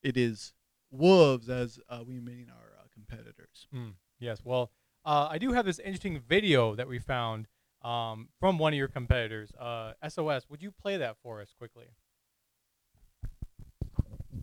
It 0.00 0.16
is 0.16 0.52
wolves, 0.90 1.48
as 1.48 1.78
uh, 1.88 2.00
we 2.06 2.20
mean 2.20 2.46
our 2.50 2.78
uh, 2.78 2.86
competitors. 2.92 3.66
Mm, 3.74 3.94
yes. 4.18 4.40
Well, 4.44 4.70
uh, 5.04 5.28
I 5.30 5.38
do 5.38 5.52
have 5.52 5.64
this 5.64 5.78
interesting 5.78 6.20
video 6.20 6.74
that 6.74 6.88
we 6.88 6.98
found 6.98 7.46
um, 7.82 8.28
from 8.38 8.58
one 8.58 8.72
of 8.72 8.78
your 8.78 8.88
competitors, 8.88 9.52
uh, 9.58 9.92
SOS. 10.06 10.48
Would 10.50 10.62
you 10.62 10.70
play 10.70 10.96
that 10.96 11.16
for 11.22 11.40
us 11.40 11.54
quickly? 11.56 11.86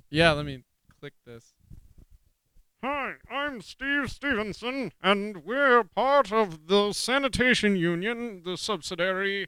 Yeah, 0.10 0.32
let 0.32 0.46
me 0.46 0.64
click 1.00 1.14
this. 1.26 1.54
Hi, 2.84 3.16
I'm 3.30 3.62
Steve 3.62 4.10
Stevenson, 4.10 4.92
and 5.02 5.44
we're 5.44 5.84
part 5.84 6.32
of 6.32 6.68
the 6.68 6.94
Sanitation 6.94 7.76
Union, 7.76 8.44
the 8.46 8.56
subsidiary. 8.56 9.48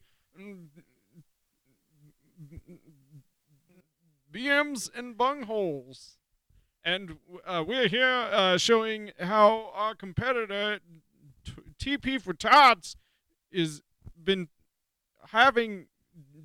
BMs 4.31 4.89
and 4.95 5.17
bungholes. 5.17 6.18
And 6.89 7.17
uh, 7.45 7.63
we're 7.67 7.87
here 7.87 8.03
uh, 8.31 8.57
showing 8.57 9.11
how 9.19 9.71
our 9.75 9.93
competitor, 9.93 10.79
t- 11.77 11.97
TP 11.97 12.19
for 12.19 12.33
Tots, 12.33 12.95
is 13.51 13.83
been 14.21 14.47
having 15.27 15.85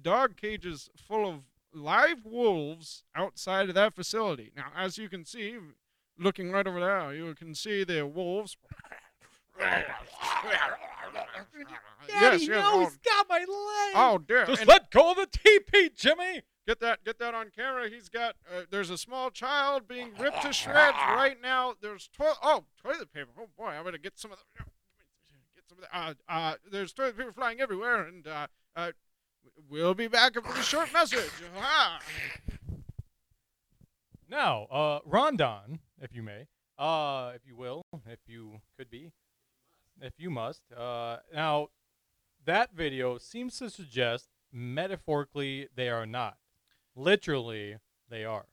dog 0.02 0.36
cages 0.36 0.90
full 0.96 1.26
of 1.26 1.36
live 1.72 2.26
wolves 2.26 3.04
outside 3.16 3.70
of 3.70 3.74
that 3.74 3.94
facility. 3.94 4.52
Now, 4.54 4.66
as 4.76 4.98
you 4.98 5.08
can 5.08 5.24
see, 5.24 5.56
looking 6.18 6.50
right 6.50 6.66
over 6.66 6.78
there, 6.78 7.14
you 7.14 7.34
can 7.34 7.54
see 7.54 7.82
the 7.82 8.06
wolves. 8.06 8.58
yes, 12.06 12.46
yes. 12.46 12.64
Oh, 12.66 12.80
he's 12.80 12.98
got 12.98 13.26
my 13.30 13.38
leg. 13.38 13.46
oh 13.94 14.18
dear. 14.18 14.44
Just 14.44 14.60
And 14.60 14.68
let 14.68 14.90
go 14.90 15.12
of 15.12 15.16
the 15.16 15.26
TP, 15.26 15.94
Jimmy. 15.96 16.42
Get 16.66 16.80
that, 16.80 17.04
get 17.04 17.18
that 17.18 17.34
on 17.34 17.50
camera. 17.54 17.90
He's 17.90 18.08
got. 18.08 18.36
Uh, 18.50 18.62
there's 18.70 18.88
a 18.88 18.96
small 18.96 19.30
child 19.30 19.86
being 19.86 20.12
ripped 20.18 20.42
to 20.42 20.52
shreds 20.52 20.96
right 20.96 21.36
now. 21.42 21.74
There's 21.80 22.08
toilet. 22.16 22.38
Oh, 22.42 22.64
toilet 22.82 23.12
paper. 23.12 23.30
Oh 23.38 23.48
boy, 23.56 23.68
I 23.78 23.82
better 23.82 23.98
get 23.98 24.18
some 24.18 24.32
of 24.32 24.38
the. 24.38 24.64
Get 25.54 25.64
some 25.68 25.78
of 25.78 25.84
the. 25.84 25.96
Uh, 25.96 26.14
uh, 26.26 26.54
there's 26.70 26.94
toilet 26.94 27.18
paper 27.18 27.32
flying 27.32 27.60
everywhere, 27.60 28.04
and 28.04 28.26
uh, 28.26 28.46
uh, 28.74 28.92
we'll 29.68 29.92
be 29.92 30.08
back 30.08 30.38
after 30.38 30.58
a 30.58 30.62
short 30.62 30.90
message. 30.90 31.30
Ah. 31.58 32.00
Now, 34.26 34.64
uh, 34.64 34.98
Ron 35.04 35.36
Don, 35.36 35.80
if 36.00 36.14
you 36.14 36.22
may, 36.22 36.46
uh, 36.78 37.32
if 37.34 37.42
you 37.46 37.56
will, 37.56 37.82
if 38.06 38.20
you 38.26 38.62
could 38.78 38.90
be, 38.90 39.10
if 40.00 40.14
you 40.16 40.30
must. 40.30 40.62
Uh, 40.74 41.18
now, 41.32 41.68
that 42.42 42.70
video 42.74 43.18
seems 43.18 43.58
to 43.58 43.68
suggest 43.68 44.30
metaphorically 44.50 45.68
they 45.76 45.90
are 45.90 46.06
not. 46.06 46.38
Literally, 46.96 47.76
they 48.08 48.24
are. 48.24 48.46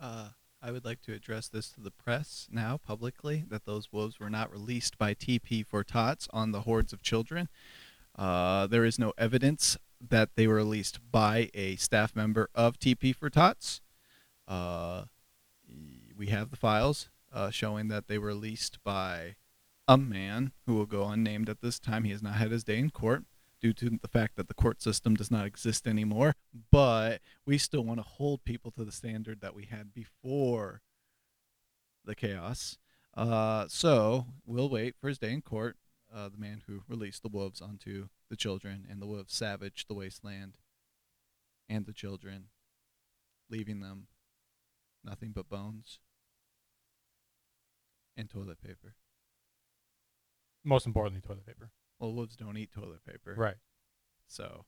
Uh, 0.00 0.28
I 0.62 0.70
would 0.70 0.84
like 0.84 1.02
to 1.02 1.12
address 1.12 1.48
this 1.48 1.68
to 1.70 1.80
the 1.80 1.90
press 1.90 2.48
now 2.50 2.78
publicly 2.78 3.44
that 3.48 3.66
those 3.66 3.92
wolves 3.92 4.18
were 4.18 4.30
not 4.30 4.52
released 4.52 4.96
by 4.96 5.14
TP 5.14 5.66
for 5.66 5.84
Tots 5.84 6.28
on 6.32 6.52
the 6.52 6.62
hordes 6.62 6.92
of 6.92 7.02
children. 7.02 7.48
Uh, 8.16 8.66
there 8.66 8.84
is 8.84 8.98
no 8.98 9.12
evidence 9.18 9.76
that 10.00 10.30
they 10.36 10.46
were 10.46 10.54
released 10.54 11.00
by 11.10 11.50
a 11.54 11.76
staff 11.76 12.14
member 12.14 12.48
of 12.54 12.78
TP 12.78 13.14
for 13.14 13.28
Tots. 13.28 13.80
Uh, 14.46 15.04
we 16.16 16.28
have 16.28 16.50
the 16.50 16.56
files 16.56 17.10
uh, 17.32 17.50
showing 17.50 17.88
that 17.88 18.06
they 18.06 18.18
were 18.18 18.28
released 18.28 18.78
by 18.84 19.36
a 19.88 19.98
man 19.98 20.52
who 20.66 20.74
will 20.74 20.86
go 20.86 21.08
unnamed 21.08 21.48
at 21.48 21.60
this 21.60 21.78
time. 21.78 22.04
He 22.04 22.12
has 22.12 22.22
not 22.22 22.34
had 22.34 22.50
his 22.50 22.64
day 22.64 22.78
in 22.78 22.90
court 22.90 23.24
due 23.64 23.72
to 23.72 23.98
the 24.02 24.08
fact 24.08 24.36
that 24.36 24.46
the 24.46 24.52
court 24.52 24.82
system 24.82 25.14
does 25.14 25.30
not 25.30 25.46
exist 25.46 25.86
anymore. 25.86 26.34
But 26.70 27.22
we 27.46 27.56
still 27.56 27.82
want 27.82 27.98
to 27.98 28.04
hold 28.04 28.44
people 28.44 28.70
to 28.72 28.84
the 28.84 28.92
standard 28.92 29.40
that 29.40 29.54
we 29.54 29.64
had 29.64 29.94
before 29.94 30.82
the 32.04 32.14
chaos. 32.14 32.76
Uh, 33.16 33.64
so 33.68 34.26
we'll 34.44 34.68
wait 34.68 34.96
for 35.00 35.08
his 35.08 35.16
day 35.16 35.32
in 35.32 35.40
court. 35.40 35.78
Uh, 36.14 36.28
the 36.28 36.36
man 36.36 36.62
who 36.66 36.82
released 36.86 37.22
the 37.22 37.30
wolves 37.30 37.62
onto 37.62 38.08
the 38.28 38.36
children, 38.36 38.86
and 38.88 39.00
the 39.00 39.06
wolves 39.06 39.34
savaged 39.34 39.88
the 39.88 39.94
wasteland 39.94 40.58
and 41.66 41.86
the 41.86 41.94
children, 41.94 42.48
leaving 43.48 43.80
them 43.80 44.08
nothing 45.02 45.32
but 45.34 45.48
bones 45.48 46.00
and 48.14 48.28
toilet 48.28 48.60
paper. 48.60 48.94
Most 50.62 50.84
importantly, 50.84 51.22
toilet 51.22 51.46
paper. 51.46 51.70
Well, 52.04 52.14
wolves 52.14 52.36
don't 52.36 52.56
eat 52.58 52.70
toilet 52.72 53.04
paper, 53.06 53.34
Right. 53.36 53.56
so 54.28 54.66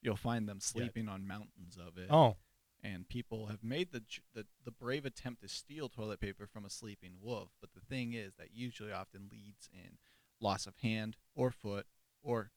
you'll 0.00 0.16
find 0.16 0.48
them 0.48 0.60
sleeping 0.60 1.08
on 1.08 1.26
mountains 1.26 1.76
of 1.76 1.98
it. 1.98 2.08
Oh, 2.10 2.36
and 2.82 3.06
people 3.06 3.46
have 3.48 3.62
made 3.62 3.92
the, 3.92 4.02
the 4.32 4.46
the 4.64 4.70
brave 4.70 5.04
attempt 5.04 5.42
to 5.42 5.48
steal 5.48 5.90
toilet 5.90 6.20
paper 6.20 6.46
from 6.46 6.64
a 6.64 6.70
sleeping 6.70 7.18
wolf. 7.20 7.50
But 7.60 7.74
the 7.74 7.80
thing 7.80 8.14
is 8.14 8.32
that 8.38 8.54
usually 8.54 8.92
often 8.92 9.28
leads 9.30 9.68
in 9.72 9.98
loss 10.40 10.66
of 10.66 10.76
hand 10.78 11.18
or 11.34 11.50
foot 11.50 11.86
or 12.22 12.50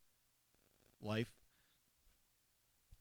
life. 1.01 1.33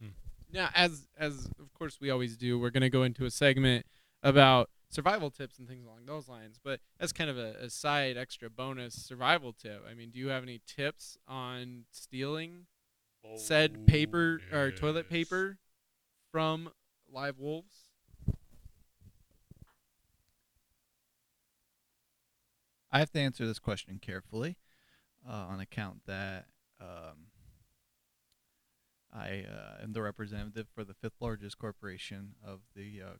Hmm. 0.00 0.08
Now, 0.52 0.70
as 0.74 1.06
as 1.16 1.46
of 1.60 1.72
course 1.72 2.00
we 2.00 2.10
always 2.10 2.36
do, 2.36 2.58
we're 2.58 2.70
gonna 2.70 2.90
go 2.90 3.04
into 3.04 3.24
a 3.26 3.30
segment 3.30 3.86
about 4.24 4.70
survival 4.92 5.30
tips 5.30 5.58
and 5.58 5.66
things 5.66 5.84
along 5.84 6.06
those 6.06 6.28
lines. 6.28 6.60
But 6.62 6.80
as 7.00 7.12
kind 7.12 7.30
of 7.30 7.38
a, 7.38 7.54
a 7.60 7.70
side 7.70 8.16
extra 8.16 8.48
bonus 8.48 8.94
survival 8.94 9.52
tip, 9.52 9.82
I 9.90 9.94
mean, 9.94 10.10
do 10.10 10.18
you 10.18 10.28
have 10.28 10.42
any 10.42 10.60
tips 10.66 11.16
on 11.26 11.84
stealing 11.90 12.66
said 13.36 13.86
paper 13.86 14.40
or 14.52 14.70
toilet 14.70 15.08
paper 15.08 15.58
from 16.30 16.70
live 17.10 17.38
wolves? 17.38 17.88
I 22.90 22.98
have 22.98 23.10
to 23.12 23.20
answer 23.20 23.46
this 23.46 23.58
question 23.58 23.98
carefully, 24.02 24.58
uh, 25.26 25.46
on 25.48 25.60
account 25.60 26.02
that 26.06 26.44
um, 26.78 27.28
I 29.10 29.46
uh, 29.48 29.82
am 29.82 29.94
the 29.94 30.02
representative 30.02 30.66
for 30.74 30.84
the 30.84 30.92
fifth 30.92 31.16
largest 31.20 31.56
corporation 31.56 32.34
of 32.44 32.60
the 32.76 33.00
uh, 33.02 33.16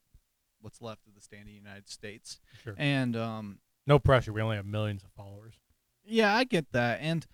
what's 0.63 0.81
left 0.81 1.07
of 1.07 1.15
the 1.15 1.21
standing 1.21 1.55
United 1.55 1.89
States, 1.89 2.41
sure. 2.63 2.75
and 2.79 3.17
um, 3.17 3.59
No 3.87 3.99
pressure. 3.99 4.33
We 4.33 4.41
only 4.41 4.57
have 4.57 4.67
millions 4.67 5.05
of 5.05 5.11
followers. 5.13 5.55
Yeah, 6.05 6.35
I 6.35 6.45
get 6.45 6.73
that, 6.73 7.01
and 7.01 7.27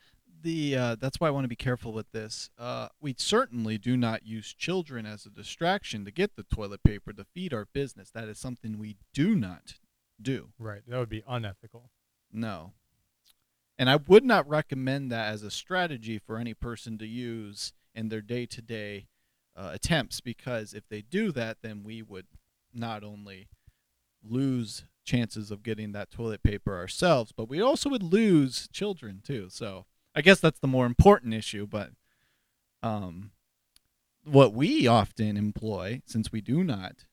the 0.42 0.76
uh, 0.76 0.96
that's 1.00 1.18
why 1.20 1.28
I 1.28 1.30
want 1.30 1.44
to 1.44 1.48
be 1.48 1.56
careful 1.56 1.92
with 1.92 2.10
this. 2.12 2.50
Uh, 2.58 2.88
we 3.00 3.14
certainly 3.16 3.78
do 3.78 3.96
not 3.96 4.26
use 4.26 4.54
children 4.54 5.06
as 5.06 5.24
a 5.26 5.30
distraction 5.30 6.04
to 6.04 6.10
get 6.10 6.36
the 6.36 6.42
toilet 6.44 6.82
paper 6.82 7.12
to 7.12 7.24
feed 7.24 7.54
our 7.54 7.66
business. 7.72 8.10
That 8.10 8.28
is 8.28 8.38
something 8.38 8.78
we 8.78 8.96
do 9.14 9.34
not 9.34 9.74
do. 10.20 10.50
Right. 10.58 10.82
That 10.86 10.98
would 10.98 11.08
be 11.08 11.24
unethical. 11.26 11.90
No, 12.30 12.72
and 13.78 13.88
I 13.88 13.96
would 13.96 14.24
not 14.24 14.48
recommend 14.48 15.12
that 15.12 15.32
as 15.32 15.42
a 15.42 15.50
strategy 15.50 16.18
for 16.18 16.36
any 16.38 16.52
person 16.52 16.98
to 16.98 17.06
use 17.06 17.72
in 17.94 18.08
their 18.08 18.20
day-to-day 18.20 19.06
uh, 19.56 19.70
attempts 19.72 20.20
because 20.20 20.74
if 20.74 20.88
they 20.88 21.00
do 21.00 21.32
that, 21.32 21.58
then 21.62 21.82
we 21.84 22.02
would 22.02 22.26
not 22.74 23.02
only 23.04 23.48
lose 24.22 24.84
chances 25.04 25.50
of 25.50 25.62
getting 25.62 25.92
that 25.92 26.10
toilet 26.10 26.42
paper 26.42 26.76
ourselves, 26.76 27.32
but 27.32 27.48
we 27.48 27.60
also 27.60 27.88
would 27.88 28.02
lose 28.02 28.68
children 28.72 29.20
too. 29.24 29.48
So 29.50 29.86
I 30.14 30.20
guess 30.20 30.40
that's 30.40 30.58
the 30.60 30.66
more 30.66 30.86
important 30.86 31.32
issue. 31.34 31.66
But 31.66 31.90
um, 32.82 33.30
what 34.24 34.52
we 34.52 34.86
often 34.86 35.36
employ, 35.36 36.02
since 36.06 36.30
we 36.30 36.40
do 36.40 36.62
not, 36.62 37.04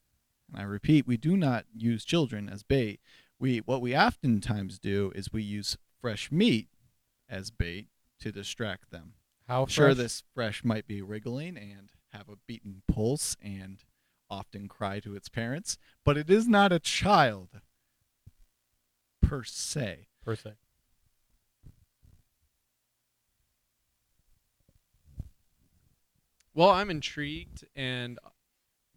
and 0.51 0.61
I 0.61 0.63
repeat, 0.63 1.07
we 1.07 1.17
do 1.17 1.37
not 1.37 1.65
use 1.75 2.03
children 2.05 2.49
as 2.49 2.63
bait. 2.63 2.99
We 3.39 3.59
what 3.59 3.81
we 3.81 3.95
oftentimes 3.95 4.79
do 4.79 5.11
is 5.15 5.31
we 5.33 5.43
use 5.43 5.77
fresh 6.01 6.31
meat 6.31 6.67
as 7.29 7.49
bait 7.51 7.87
to 8.19 8.31
distract 8.31 8.91
them. 8.91 9.13
How 9.47 9.65
Sure, 9.67 9.87
fresh? 9.89 9.97
this 9.97 10.23
fresh 10.33 10.63
might 10.63 10.87
be 10.87 11.01
wriggling 11.01 11.57
and 11.57 11.91
have 12.11 12.29
a 12.29 12.37
beaten 12.47 12.81
pulse 12.87 13.35
and 13.41 13.83
often 14.29 14.67
cry 14.67 14.99
to 14.99 15.15
its 15.15 15.29
parents, 15.29 15.77
but 16.03 16.17
it 16.17 16.29
is 16.29 16.47
not 16.47 16.71
a 16.71 16.79
child 16.79 17.61
per 19.21 19.43
se. 19.43 20.07
per 20.23 20.35
se. 20.35 20.53
Well, 26.53 26.69
I'm 26.69 26.89
intrigued 26.89 27.65
and 27.75 28.17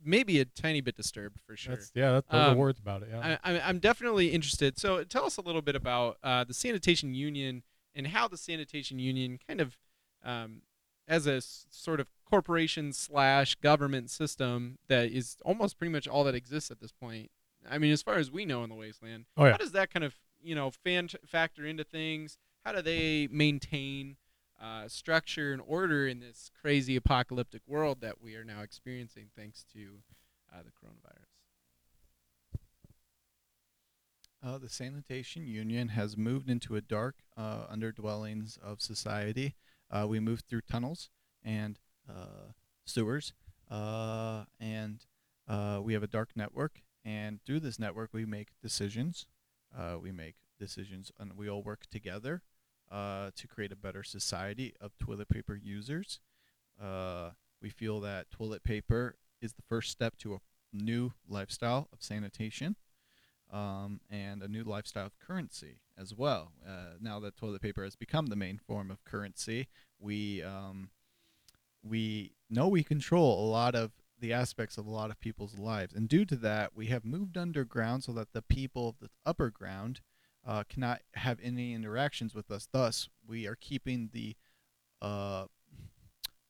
maybe 0.04 0.38
a 0.40 0.44
tiny 0.44 0.80
bit 0.80 0.96
disturbed 0.96 1.40
for 1.44 1.56
sure. 1.56 1.74
That's 1.76 1.90
yeah. 1.94 2.12
That's 2.12 2.28
those 2.28 2.40
are 2.40 2.50
Um, 2.50 2.56
words 2.58 2.78
about 2.78 3.02
it. 3.02 3.08
Yeah. 3.10 3.38
I, 3.42 3.52
I- 3.54 3.68
I'm 3.68 3.78
definitely 3.80 4.28
interested. 4.32 4.78
So 4.78 5.02
tell 5.04 5.24
us 5.24 5.36
a 5.36 5.40
little 5.40 5.62
bit 5.62 5.74
about 5.74 6.18
uh, 6.22 6.44
the 6.44 6.54
sanitation 6.54 7.14
union 7.14 7.62
and 7.94 8.06
how 8.08 8.28
the 8.28 8.36
sanitation 8.36 8.98
union 8.98 9.38
kind 9.46 9.60
of, 9.60 9.76
um, 10.22 10.62
as 11.08 11.26
a 11.26 11.34
s- 11.34 11.66
sort 11.70 11.98
of 12.00 12.06
corporation 12.28 12.92
slash 12.92 13.54
government 13.56 14.10
system 14.10 14.78
that 14.88 15.10
is 15.10 15.36
almost 15.44 15.78
pretty 15.78 15.92
much 15.92 16.06
all 16.06 16.24
that 16.24 16.34
exists 16.34 16.70
at 16.70 16.80
this 16.80 16.92
point. 16.92 17.30
I 17.68 17.78
mean, 17.78 17.92
as 17.92 18.02
far 18.02 18.14
as 18.14 18.30
we 18.30 18.44
know 18.44 18.62
in 18.62 18.70
the 18.70 18.76
wasteland, 18.76 19.26
oh 19.36 19.44
yeah. 19.44 19.52
how 19.52 19.56
does 19.56 19.72
that 19.72 19.92
kind 19.92 20.04
of 20.04 20.14
you 20.42 20.54
know 20.54 20.70
fan 20.70 21.08
factor 21.26 21.64
into 21.64 21.84
things? 21.84 22.38
How 22.64 22.72
do 22.72 22.82
they 22.82 23.28
maintain 23.30 24.16
uh, 24.60 24.88
structure 24.88 25.52
and 25.52 25.62
order 25.66 26.06
in 26.06 26.20
this 26.20 26.50
crazy 26.60 26.96
apocalyptic 26.96 27.62
world 27.66 28.00
that 28.00 28.20
we 28.20 28.34
are 28.36 28.44
now 28.44 28.60
experiencing 28.62 29.28
thanks 29.36 29.64
to 29.72 30.02
uh, 30.52 30.62
the 30.62 30.70
coronavirus? 30.70 31.28
Uh, 34.40 34.56
the 34.56 34.68
sanitation 34.68 35.46
union 35.46 35.88
has 35.88 36.16
moved 36.16 36.48
into 36.48 36.76
a 36.76 36.80
dark 36.80 37.16
uh, 37.36 37.66
underdwellings 37.72 38.56
of 38.62 38.80
society. 38.80 39.56
Uh, 39.90 40.06
we 40.06 40.20
moved 40.20 40.44
through 40.48 40.60
tunnels 40.60 41.10
and 41.44 41.78
sewers, 42.84 43.32
uh, 43.70 44.44
and 44.60 45.04
uh, 45.46 45.80
we 45.82 45.92
have 45.92 46.02
a 46.02 46.08
dark 46.08 46.30
network. 46.34 46.82
And 47.04 47.40
through 47.44 47.60
this 47.60 47.78
network, 47.78 48.10
we 48.12 48.26
make 48.26 48.48
decisions. 48.62 49.26
Uh, 49.76 49.96
we 50.00 50.12
make 50.12 50.34
decisions, 50.58 51.12
and 51.18 51.36
we 51.36 51.48
all 51.48 51.62
work 51.62 51.84
together 51.90 52.42
uh, 52.90 53.30
to 53.36 53.46
create 53.46 53.72
a 53.72 53.76
better 53.76 54.02
society 54.02 54.74
of 54.80 54.96
toilet 54.98 55.28
paper 55.28 55.54
users. 55.54 56.20
Uh, 56.82 57.30
we 57.60 57.70
feel 57.70 58.00
that 58.00 58.30
toilet 58.30 58.64
paper 58.64 59.16
is 59.40 59.52
the 59.52 59.62
first 59.68 59.90
step 59.90 60.16
to 60.18 60.34
a 60.34 60.40
new 60.72 61.12
lifestyle 61.28 61.88
of 61.92 62.02
sanitation 62.02 62.76
um, 63.52 64.00
and 64.10 64.42
a 64.42 64.48
new 64.48 64.64
lifestyle 64.64 65.06
of 65.06 65.18
currency 65.18 65.80
as 65.96 66.14
well. 66.14 66.52
Uh, 66.66 66.94
now 67.00 67.18
that 67.20 67.36
toilet 67.36 67.62
paper 67.62 67.84
has 67.84 67.96
become 67.96 68.26
the 68.26 68.36
main 68.36 68.58
form 68.58 68.90
of 68.90 69.04
currency, 69.04 69.68
we 69.98 70.42
um, 70.42 70.90
we 71.82 72.32
know 72.50 72.68
we 72.68 72.82
control 72.82 73.44
a 73.44 73.50
lot 73.50 73.74
of 73.74 73.92
the 74.20 74.32
aspects 74.32 74.76
of 74.78 74.86
a 74.86 74.90
lot 74.90 75.10
of 75.10 75.20
people's 75.20 75.58
lives, 75.58 75.94
and 75.94 76.08
due 76.08 76.24
to 76.24 76.36
that, 76.36 76.74
we 76.74 76.86
have 76.86 77.04
moved 77.04 77.36
underground 77.36 78.04
so 78.04 78.12
that 78.12 78.32
the 78.32 78.42
people 78.42 78.88
of 78.88 78.98
the 79.00 79.10
upper 79.24 79.50
ground 79.50 80.00
uh, 80.46 80.64
cannot 80.68 81.00
have 81.14 81.38
any 81.42 81.74
interactions 81.74 82.34
with 82.34 82.50
us. 82.50 82.68
Thus, 82.72 83.08
we 83.26 83.46
are 83.46 83.54
keeping 83.54 84.10
the 84.12 84.34
uh, 85.00 85.46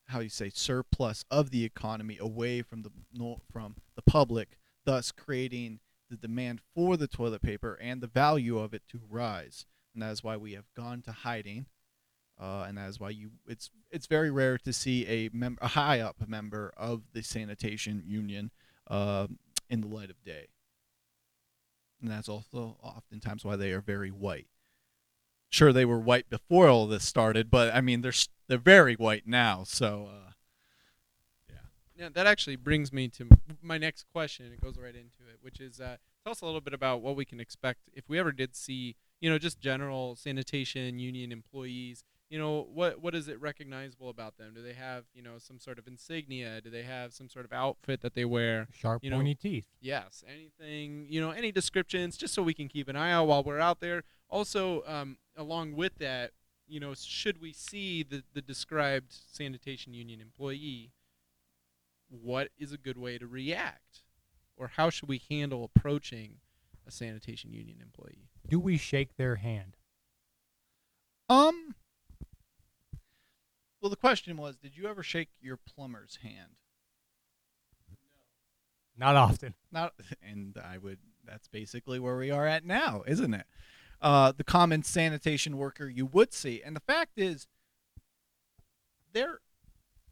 how 0.06 0.20
you 0.20 0.28
say 0.30 0.48
surplus 0.48 1.24
of 1.30 1.50
the 1.50 1.64
economy 1.64 2.16
away 2.18 2.62
from 2.62 2.82
the 2.82 2.90
from 3.52 3.76
the 3.96 4.02
public, 4.02 4.56
thus 4.84 5.12
creating 5.12 5.80
the 6.10 6.16
demand 6.16 6.60
for 6.74 6.96
the 6.96 7.08
toilet 7.08 7.42
paper 7.42 7.78
and 7.80 8.00
the 8.00 8.06
value 8.06 8.58
of 8.58 8.72
it 8.72 8.82
to 8.88 9.00
rise. 9.08 9.66
And 9.92 10.02
that 10.02 10.12
is 10.12 10.24
why 10.24 10.36
we 10.36 10.52
have 10.52 10.72
gone 10.74 11.02
to 11.02 11.12
hiding. 11.12 11.66
Uh, 12.40 12.64
and 12.68 12.78
that 12.78 12.88
is 12.88 13.00
why 13.00 13.10
you 13.10 13.30
it's 13.48 13.70
it's 13.90 14.06
very 14.06 14.30
rare 14.30 14.58
to 14.58 14.72
see 14.72 15.06
a 15.06 15.28
mem- 15.32 15.58
a 15.60 15.68
high 15.68 16.00
up 16.00 16.16
member 16.28 16.72
of 16.76 17.02
the 17.12 17.22
sanitation 17.22 18.02
union 18.06 18.50
uh, 18.88 19.26
in 19.68 19.80
the 19.80 19.88
light 19.88 20.10
of 20.10 20.22
day. 20.24 20.48
And 22.00 22.10
that's 22.10 22.28
also 22.28 22.76
oftentimes 22.82 23.44
why 23.44 23.56
they 23.56 23.72
are 23.72 23.80
very 23.80 24.10
white. 24.10 24.46
Sure, 25.50 25.72
they 25.72 25.84
were 25.84 25.98
white 25.98 26.28
before 26.30 26.68
all 26.68 26.86
this 26.86 27.04
started, 27.06 27.50
but 27.50 27.74
I 27.74 27.80
mean 27.80 28.02
they're 28.02 28.12
they're 28.48 28.58
very 28.58 28.94
white 28.94 29.26
now. 29.26 29.64
So 29.64 30.08
uh, 30.10 30.32
Yeah, 31.96 32.08
that 32.12 32.26
actually 32.26 32.56
brings 32.56 32.92
me 32.92 33.08
to 33.08 33.28
my 33.62 33.78
next 33.78 34.04
question. 34.12 34.52
It 34.52 34.60
goes 34.60 34.78
right 34.78 34.94
into 34.94 35.28
it, 35.28 35.38
which 35.40 35.60
is 35.60 35.80
uh, 35.80 35.96
tell 36.24 36.30
us 36.30 36.40
a 36.40 36.46
little 36.46 36.60
bit 36.60 36.74
about 36.74 37.02
what 37.02 37.16
we 37.16 37.24
can 37.24 37.40
expect 37.40 37.80
if 37.92 38.08
we 38.08 38.18
ever 38.18 38.30
did 38.30 38.54
see, 38.54 38.94
you 39.20 39.28
know, 39.28 39.38
just 39.38 39.60
general 39.60 40.14
sanitation 40.14 40.98
union 40.98 41.32
employees. 41.32 42.04
You 42.30 42.38
know, 42.38 42.68
what 42.72 43.00
what 43.00 43.14
is 43.14 43.28
it 43.28 43.40
recognizable 43.40 44.10
about 44.10 44.36
them? 44.36 44.52
Do 44.54 44.62
they 44.62 44.74
have, 44.74 45.04
you 45.14 45.22
know, 45.22 45.38
some 45.38 45.58
sort 45.58 45.78
of 45.78 45.86
insignia? 45.86 46.60
Do 46.60 46.68
they 46.68 46.82
have 46.82 47.14
some 47.14 47.28
sort 47.30 47.46
of 47.46 47.52
outfit 47.54 48.02
that 48.02 48.14
they 48.14 48.26
wear? 48.26 48.68
Sharp, 48.72 49.02
you 49.02 49.08
know- 49.10 49.16
pointy 49.16 49.34
teeth. 49.34 49.66
Yes, 49.80 50.22
anything, 50.28 51.06
you 51.08 51.20
know, 51.22 51.30
any 51.30 51.50
descriptions, 51.52 52.16
just 52.18 52.34
so 52.34 52.42
we 52.42 52.52
can 52.52 52.68
keep 52.68 52.86
an 52.88 52.96
eye 52.96 53.12
out 53.12 53.28
while 53.28 53.42
we're 53.42 53.60
out 53.60 53.80
there. 53.80 54.04
Also, 54.28 54.82
um, 54.86 55.16
along 55.36 55.74
with 55.74 55.96
that, 55.98 56.32
you 56.66 56.78
know, 56.80 56.92
should 56.94 57.40
we 57.40 57.52
see 57.54 58.02
the 58.02 58.22
the 58.34 58.42
described 58.42 59.10
sanitation 59.10 59.94
union 59.94 60.20
employee, 60.20 60.92
what 62.10 62.48
is 62.58 62.72
a 62.72 62.78
good 62.78 62.98
way 62.98 63.16
to 63.16 63.26
react, 63.26 64.02
or 64.54 64.68
how 64.68 64.90
should 64.90 65.08
we 65.08 65.22
handle 65.30 65.64
approaching 65.64 66.40
a 66.86 66.90
sanitation 66.90 67.54
union 67.54 67.78
employee? 67.80 68.28
Do 68.46 68.60
we 68.60 68.76
shake 68.76 69.16
their 69.16 69.36
hand? 69.36 69.78
Um. 71.30 71.74
Well, 73.80 73.90
the 73.90 73.96
question 73.96 74.36
was, 74.36 74.56
did 74.56 74.76
you 74.76 74.86
ever 74.88 75.02
shake 75.02 75.28
your 75.40 75.56
plumber's 75.56 76.18
hand? 76.22 76.56
Not 78.96 79.14
often. 79.14 79.54
Not, 79.70 79.94
and 80.22 80.58
I 80.62 80.78
would. 80.78 80.98
That's 81.24 81.48
basically 81.48 81.98
where 81.98 82.16
we 82.16 82.30
are 82.30 82.46
at 82.46 82.64
now, 82.64 83.02
isn't 83.06 83.34
it? 83.34 83.46
Uh, 84.00 84.32
the 84.36 84.44
common 84.44 84.82
sanitation 84.82 85.56
worker 85.56 85.88
you 85.88 86.06
would 86.06 86.32
see, 86.32 86.62
and 86.64 86.74
the 86.74 86.80
fact 86.80 87.12
is, 87.18 87.46
they're 89.12 89.40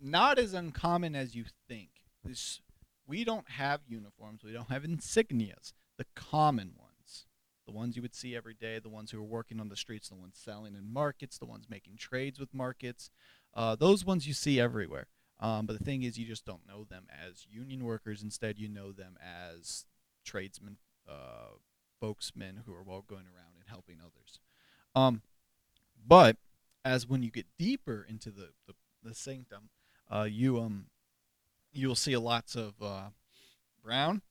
not 0.00 0.38
as 0.38 0.52
uncommon 0.54 1.14
as 1.14 1.34
you 1.34 1.44
think. 1.68 1.88
This, 2.24 2.60
we 3.06 3.24
don't 3.24 3.48
have 3.50 3.80
uniforms. 3.88 4.42
We 4.44 4.52
don't 4.52 4.70
have 4.70 4.82
insignias. 4.82 5.72
The 5.96 6.06
common 6.14 6.72
ones, 6.78 7.26
the 7.66 7.72
ones 7.72 7.96
you 7.96 8.02
would 8.02 8.14
see 8.14 8.36
every 8.36 8.54
day, 8.54 8.78
the 8.78 8.88
ones 8.88 9.10
who 9.10 9.18
are 9.18 9.24
working 9.24 9.60
on 9.60 9.68
the 9.68 9.76
streets, 9.76 10.08
the 10.08 10.16
ones 10.16 10.36
selling 10.36 10.74
in 10.74 10.92
markets, 10.92 11.38
the 11.38 11.46
ones 11.46 11.66
making 11.70 11.96
trades 11.96 12.38
with 12.38 12.52
markets, 12.52 13.10
uh, 13.56 13.74
those 13.74 14.04
ones 14.04 14.28
you 14.28 14.34
see 14.34 14.60
everywhere. 14.60 15.06
Um, 15.40 15.66
but 15.66 15.78
the 15.78 15.84
thing 15.84 16.02
is, 16.02 16.18
you 16.18 16.26
just 16.26 16.44
don't 16.44 16.66
know 16.68 16.84
them 16.84 17.06
as 17.10 17.46
union 17.50 17.84
workers. 17.84 18.22
Instead, 18.22 18.58
you 18.58 18.68
know 18.68 18.92
them 18.92 19.18
as 19.20 19.86
tradesmen, 20.24 20.76
uh, 21.08 21.56
folksmen 22.00 22.62
who 22.66 22.72
are 22.72 22.82
well 22.82 23.04
going 23.06 23.24
around 23.24 23.54
and 23.56 23.64
helping 23.66 23.96
others. 24.00 24.40
Um, 24.94 25.22
but 26.06 26.36
as 26.84 27.06
when 27.06 27.22
you 27.22 27.30
get 27.30 27.46
deeper 27.58 28.06
into 28.08 28.30
the 28.30 28.50
the, 28.66 28.74
the 29.02 29.14
sanctum, 29.14 29.70
uh, 30.10 30.26
you 30.30 30.60
um 30.60 30.86
you'll 31.72 31.94
see 31.94 32.16
lots 32.16 32.54
of 32.54 32.74
uh, 32.80 33.08
brown 33.82 34.22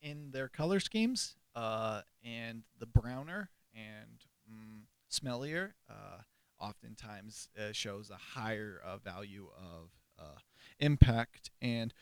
in 0.00 0.30
their 0.30 0.48
color 0.48 0.80
schemes, 0.80 1.36
uh, 1.54 2.02
and 2.24 2.62
the 2.78 2.86
browner 2.86 3.50
and 3.74 4.24
mm, 4.50 4.82
smellier 5.10 5.72
uh, 5.90 6.22
oftentimes 6.60 7.48
uh, 7.58 7.72
shows 7.72 8.10
a 8.10 8.38
higher 8.38 8.80
uh, 8.84 8.98
value 8.98 9.48
of 9.56 9.90
uh, 10.18 10.38
impact 10.78 11.50
and 11.60 11.92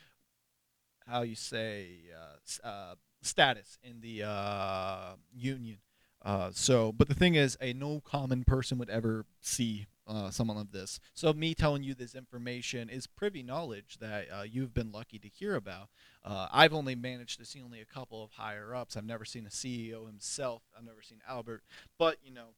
how 1.06 1.22
you 1.22 1.34
say 1.34 1.88
uh, 2.14 2.66
uh, 2.66 2.94
status 3.22 3.78
in 3.82 4.00
the 4.00 4.24
union. 5.34 5.78
So, 6.52 6.92
but 6.92 7.08
the 7.08 7.14
thing 7.14 7.34
is, 7.34 7.56
a 7.60 7.72
no 7.72 8.00
common 8.00 8.44
person 8.44 8.78
would 8.78 8.90
ever 8.90 9.24
see 9.40 9.86
uh, 10.08 10.30
someone 10.30 10.56
of 10.56 10.72
this. 10.72 10.98
So, 11.14 11.32
me 11.32 11.54
telling 11.54 11.82
you 11.82 11.94
this 11.94 12.14
information 12.14 12.88
is 12.88 13.06
privy 13.06 13.42
knowledge 13.42 13.98
that 14.00 14.26
uh, 14.32 14.42
you've 14.42 14.74
been 14.74 14.90
lucky 14.90 15.18
to 15.18 15.28
hear 15.28 15.54
about. 15.54 15.90
Uh, 16.24 16.48
I've 16.50 16.72
only 16.72 16.94
managed 16.94 17.38
to 17.40 17.44
see 17.44 17.60
only 17.62 17.80
a 17.80 17.84
couple 17.84 18.24
of 18.24 18.32
higher 18.32 18.74
ups. 18.74 18.96
I've 18.96 19.04
never 19.04 19.24
seen 19.24 19.46
a 19.46 19.50
CEO 19.50 20.06
himself. 20.06 20.62
I've 20.76 20.84
never 20.84 21.02
seen 21.02 21.18
Albert. 21.28 21.62
But 21.98 22.16
you 22.22 22.32
know, 22.32 22.54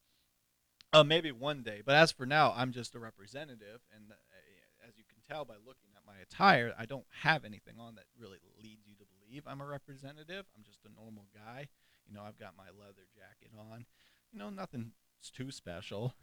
uh, 0.92 1.04
maybe 1.04 1.32
one 1.32 1.62
day. 1.62 1.82
But 1.84 1.96
as 1.96 2.12
for 2.12 2.26
now, 2.26 2.52
I'm 2.56 2.72
just 2.72 2.94
a 2.94 2.98
representative, 2.98 3.80
and 3.94 4.10
uh, 4.10 4.86
as 4.88 4.96
you 4.96 5.04
can 5.04 5.18
tell 5.28 5.44
by 5.44 5.54
looking 5.54 5.90
at 5.96 6.02
my 6.06 6.20
attire, 6.22 6.74
I 6.78 6.86
don't 6.86 7.06
have 7.22 7.44
anything 7.44 7.74
on 7.78 7.94
that 7.96 8.04
really 8.18 8.38
leads 8.62 8.86
you 8.86 8.94
to 8.96 9.04
believe 9.04 9.44
I'm 9.46 9.60
a 9.60 9.66
representative. 9.66 10.46
I'm 10.56 10.64
just 10.64 10.80
a 10.84 11.00
normal 11.00 11.26
guy. 11.34 11.68
You 12.08 12.14
know, 12.14 12.22
I've 12.22 12.38
got 12.38 12.56
my 12.56 12.64
leather 12.78 13.06
jacket 13.14 13.52
on. 13.58 13.86
You 14.32 14.38
know, 14.38 14.50
nothing 14.50 14.92
too 15.34 15.50
special. 15.50 16.14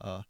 Uh, 0.00 0.22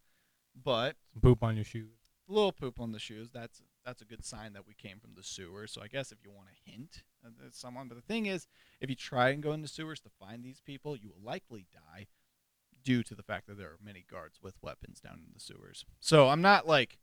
but 0.64 0.96
Some 1.12 1.22
poop 1.22 1.42
on 1.42 1.56
your 1.56 1.64
shoes. 1.64 1.88
a 2.28 2.32
little 2.32 2.52
poop 2.52 2.80
on 2.80 2.92
the 2.92 2.98
shoes. 2.98 3.30
That's 3.32 3.62
that's 3.84 4.00
a 4.00 4.04
good 4.04 4.24
sign 4.24 4.52
that 4.52 4.66
we 4.66 4.74
came 4.74 5.00
from 5.00 5.14
the 5.16 5.22
sewers. 5.22 5.72
So 5.72 5.82
I 5.82 5.88
guess 5.88 6.12
if 6.12 6.18
you 6.22 6.30
want 6.30 6.48
a 6.48 6.70
hint 6.70 7.02
someone, 7.50 7.88
but 7.88 7.96
the 7.96 8.02
thing 8.02 8.26
is, 8.26 8.46
if 8.80 8.88
you 8.88 8.96
try 8.96 9.30
and 9.30 9.42
go 9.42 9.52
into 9.52 9.68
sewers 9.68 10.00
to 10.00 10.08
find 10.20 10.44
these 10.44 10.60
people, 10.60 10.96
you 10.96 11.08
will 11.10 11.24
likely 11.24 11.66
die 11.72 12.06
due 12.82 13.02
to 13.02 13.14
the 13.14 13.22
fact 13.22 13.46
that 13.46 13.58
there 13.58 13.68
are 13.68 13.78
many 13.82 14.04
guards 14.10 14.38
with 14.42 14.54
weapons 14.62 15.00
down 15.00 15.20
in 15.24 15.32
the 15.32 15.40
sewers. 15.40 15.84
So 16.00 16.28
I'm 16.28 16.42
not 16.42 16.66
like 16.66 16.98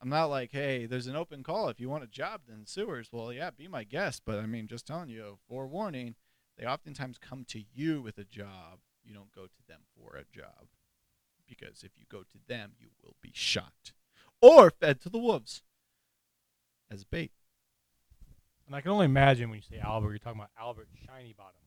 I'm 0.00 0.08
not 0.08 0.26
like, 0.26 0.50
hey, 0.50 0.86
there's 0.86 1.06
an 1.06 1.14
open 1.14 1.44
call 1.44 1.68
if 1.68 1.78
you 1.78 1.88
want 1.88 2.02
a 2.02 2.08
job 2.08 2.40
in 2.48 2.66
sewers. 2.66 3.10
Well, 3.12 3.32
yeah, 3.32 3.50
be 3.50 3.68
my 3.68 3.84
guest, 3.84 4.22
but 4.26 4.40
I 4.40 4.46
mean, 4.46 4.66
just 4.66 4.84
telling 4.84 5.08
you, 5.08 5.38
forewarning, 5.48 6.16
they 6.58 6.66
oftentimes 6.66 7.18
come 7.18 7.44
to 7.48 7.62
you 7.72 8.02
with 8.02 8.18
a 8.18 8.24
job. 8.24 8.80
You 9.04 9.14
don't 9.14 9.32
go 9.32 9.44
to 9.44 9.68
them 9.68 9.82
for 9.96 10.16
a 10.16 10.24
job 10.36 10.66
because 11.46 11.84
if 11.84 11.92
you 11.96 12.04
go 12.10 12.22
to 12.22 12.38
them, 12.48 12.72
you 12.78 12.88
will 13.02 13.14
be 13.20 13.30
shot 13.32 13.92
or 14.40 14.70
fed 14.70 15.00
to 15.02 15.08
the 15.08 15.18
wolves 15.18 15.62
as 16.90 17.04
bait. 17.04 17.32
And 18.66 18.74
I 18.74 18.80
can 18.80 18.90
only 18.90 19.06
imagine 19.06 19.50
when 19.50 19.58
you 19.58 19.62
say 19.62 19.80
Albert, 19.80 20.10
you're 20.10 20.18
talking 20.18 20.40
about 20.40 20.50
Albert 20.58 20.88
Shiny 21.06 21.32
Bottom. 21.32 21.61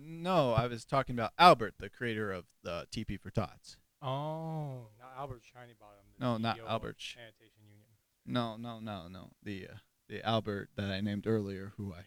No, 0.00 0.52
I 0.52 0.66
was 0.68 0.84
talking 0.84 1.14
about 1.16 1.32
Albert, 1.38 1.74
the 1.78 1.88
creator 1.90 2.30
of 2.32 2.44
the 2.62 2.86
TP 2.92 3.18
for 3.20 3.30
Tots. 3.30 3.76
Oh, 4.00 4.88
not 5.00 5.12
Albert 5.16 5.42
Shiny 5.52 5.72
Bottom. 5.78 6.04
the 6.18 6.24
No, 6.24 6.36
not 6.36 6.56
CEO 6.56 6.62
of 6.62 6.68
Albert 6.70 6.96
Sh- 6.98 7.14
Sanitation 7.16 7.62
Union. 7.68 7.86
No, 8.24 8.56
no, 8.56 8.78
no, 8.78 9.08
no. 9.08 9.30
The 9.42 9.66
uh, 9.72 9.76
the 10.08 10.24
Albert 10.24 10.70
that 10.76 10.90
I 10.90 11.00
named 11.00 11.26
earlier, 11.26 11.72
who 11.76 11.92
I 11.92 12.04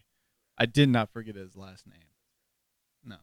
I 0.56 0.66
did 0.66 0.88
not 0.88 1.10
forget 1.12 1.34
his 1.34 1.54
last 1.56 1.86
name. 1.86 1.98
No, 3.04 3.16